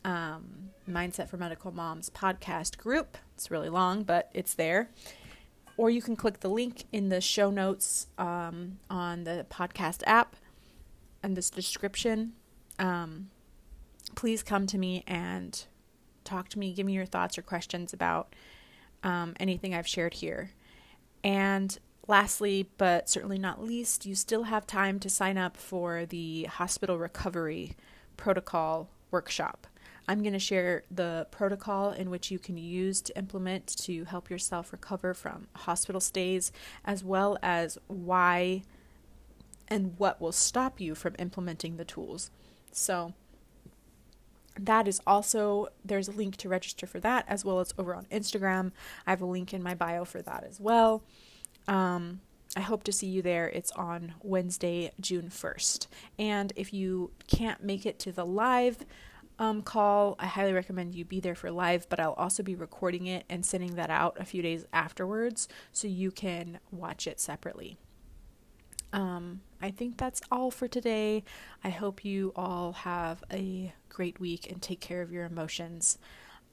um, 0.05 0.71
Mindset 0.88 1.29
for 1.29 1.37
Medical 1.37 1.73
Moms 1.73 2.11
podcast 2.11 2.79
group. 2.79 3.17
It's 3.35 3.51
really 3.51 3.69
long, 3.69 4.03
but 4.03 4.31
it's 4.35 4.55
there. 4.55 4.90
Or 5.77 5.90
you 5.90 6.03
can 6.03 6.14
click 6.14 6.40
the 6.40 6.49
link 6.49 6.85
in 6.93 7.09
the 7.09 7.21
show 7.21 7.51
notes 7.51 8.07
um, 8.17 8.79
on 8.88 9.25
the 9.25 9.47
podcast 9.51 10.03
app 10.07 10.37
and 11.23 11.37
this 11.37 11.51
description. 11.51 12.35
Um, 12.79 13.31
please 14.14 14.43
come 14.43 14.67
to 14.69 14.79
me 14.79 15.03
and 15.07 15.64
talk 16.23 16.49
to 16.51 16.59
me. 16.59 16.73
Give 16.73 16.87
me 16.87 16.93
your 16.93 17.07
thoughts 17.07 17.37
or 17.38 17.43
questions 17.43 17.93
about 17.93 18.35
um, 19.03 19.35
anything 19.40 19.75
I've 19.75 19.88
shared 19.88 20.14
here. 20.14 20.53
And 21.25 21.77
lastly, 22.07 22.69
but 22.79 23.09
certainly 23.09 23.38
not 23.38 23.62
least, 23.62 24.07
you 24.07 24.14
still 24.14 24.45
have 24.45 24.67
time 24.67 25.01
to 25.01 25.11
sign 25.11 25.38
up 25.38 25.57
for 25.57 26.07
the 26.07 26.45
hospital 26.45 26.99
recovery 26.99 27.75
protocol 28.17 28.90
workshop. 29.11 29.67
I'm 30.07 30.23
going 30.23 30.35
to 30.35 30.38
share 30.38 30.83
the 30.90 31.27
protocol 31.31 31.90
in 31.90 32.11
which 32.11 32.31
you 32.31 32.38
can 32.38 32.57
use 32.57 33.01
to 33.03 33.17
implement 33.17 33.67
to 33.79 34.05
help 34.05 34.29
yourself 34.31 34.73
recover 34.73 35.14
from 35.14 35.47
hospital 35.55 36.01
stays, 36.01 36.53
as 36.85 37.03
well 37.03 37.38
as 37.43 37.79
why 37.87 38.62
and 39.69 39.95
what 39.99 40.21
will 40.21 40.33
stop 40.33 40.81
you 40.81 40.95
from 40.95 41.14
implementing 41.19 41.77
the 41.77 41.85
tools. 41.85 42.31
So, 42.71 43.14
that 44.59 44.87
is 44.87 45.01
also 45.07 45.69
there's 45.85 46.09
a 46.09 46.12
link 46.12 46.37
to 46.37 46.49
register 46.49 46.87
for 46.87 47.01
that 47.01 47.25
as 47.27 47.45
well 47.45 47.61
as 47.61 47.75
over 47.79 47.95
on 47.95 48.05
Instagram. 48.07 48.73
I 49.07 49.11
have 49.11 49.23
a 49.23 49.27
link 49.27 49.53
in 49.53 49.62
my 49.62 49.75
bio 49.75 50.05
for 50.05 50.23
that 50.23 50.45
as 50.49 50.61
well. 50.61 51.03
Um, 51.67 52.21
I 52.57 52.61
hope 52.61 52.85
to 52.85 52.93
see 52.93 53.09
you 53.09 53.21
there. 53.21 53.49
It's 53.49 53.73
on 53.73 54.14
Wednesday, 54.23 54.93
June 55.01 55.29
1st. 55.29 55.88
And 56.19 56.53
if 56.55 56.73
you 56.73 57.11
can't 57.27 57.64
make 57.64 57.85
it 57.85 57.99
to 58.01 58.12
the 58.12 58.25
live 58.25 58.79
um, 59.38 59.62
call, 59.62 60.16
I 60.18 60.27
highly 60.27 60.53
recommend 60.53 60.94
you 60.94 61.05
be 61.05 61.20
there 61.20 61.35
for 61.35 61.51
live, 61.51 61.88
but 61.88 61.99
I'll 61.99 62.12
also 62.12 62.42
be 62.42 62.55
recording 62.55 63.07
it 63.07 63.25
and 63.29 63.44
sending 63.44 63.75
that 63.75 63.90
out 63.90 64.16
a 64.20 64.25
few 64.25 64.42
days 64.42 64.64
afterwards 64.73 65.49
so 65.73 65.88
you 65.88 66.11
can 66.11 66.61
watch 66.70 67.07
it 67.07 67.18
separately. 67.18 67.77
Um, 68.92 69.40
I 69.61 69.73
think 69.73 69.97
that's 69.97 70.23
all 70.31 70.53
for 70.53 70.68
today. 70.68 71.25
I 71.64 71.70
hope 71.70 72.05
you 72.05 72.33
all 72.37 72.73
have 72.73 73.25
a 73.33 73.73
great 73.88 74.20
week 74.20 74.51
and 74.51 74.62
take 74.62 74.81
care 74.81 75.03
of 75.03 75.11
your 75.11 75.25
emotions. 75.25 75.99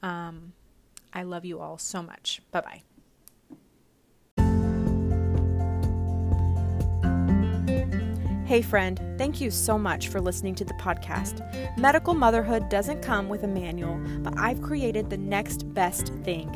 Um, 0.02 0.52
I 1.12 1.22
love 1.22 1.44
you 1.44 1.60
all 1.60 1.78
so 1.78 2.02
much. 2.02 2.42
Bye 2.50 2.62
bye. 2.62 2.82
Hey, 8.52 8.60
friend, 8.60 9.00
thank 9.16 9.40
you 9.40 9.50
so 9.50 9.78
much 9.78 10.08
for 10.08 10.20
listening 10.20 10.54
to 10.56 10.64
the 10.66 10.74
podcast. 10.74 11.40
Medical 11.78 12.12
motherhood 12.12 12.68
doesn't 12.68 13.00
come 13.00 13.30
with 13.30 13.44
a 13.44 13.48
manual, 13.48 13.98
but 14.18 14.38
I've 14.38 14.60
created 14.60 15.08
the 15.08 15.16
next 15.16 15.72
best 15.72 16.12
thing. 16.22 16.50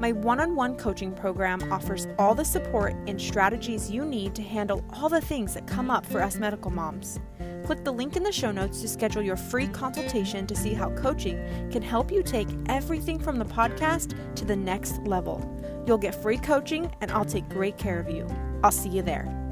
My 0.00 0.10
one 0.10 0.40
on 0.40 0.56
one 0.56 0.74
coaching 0.74 1.14
program 1.14 1.72
offers 1.72 2.08
all 2.18 2.34
the 2.34 2.44
support 2.44 2.94
and 3.06 3.22
strategies 3.22 3.88
you 3.88 4.04
need 4.04 4.34
to 4.34 4.42
handle 4.42 4.84
all 4.92 5.08
the 5.08 5.20
things 5.20 5.54
that 5.54 5.68
come 5.68 5.88
up 5.88 6.04
for 6.04 6.20
us 6.20 6.34
medical 6.34 6.72
moms. 6.72 7.20
Click 7.64 7.84
the 7.84 7.92
link 7.92 8.16
in 8.16 8.24
the 8.24 8.32
show 8.32 8.50
notes 8.50 8.80
to 8.80 8.88
schedule 8.88 9.22
your 9.22 9.36
free 9.36 9.68
consultation 9.68 10.48
to 10.48 10.56
see 10.56 10.74
how 10.74 10.90
coaching 10.96 11.38
can 11.70 11.80
help 11.80 12.10
you 12.10 12.24
take 12.24 12.48
everything 12.68 13.20
from 13.20 13.38
the 13.38 13.44
podcast 13.44 14.16
to 14.34 14.44
the 14.44 14.56
next 14.56 15.00
level. 15.02 15.40
You'll 15.86 15.96
get 15.96 16.20
free 16.20 16.38
coaching, 16.38 16.92
and 17.00 17.12
I'll 17.12 17.24
take 17.24 17.48
great 17.48 17.78
care 17.78 18.00
of 18.00 18.10
you. 18.10 18.26
I'll 18.64 18.72
see 18.72 18.88
you 18.88 19.02
there. 19.02 19.45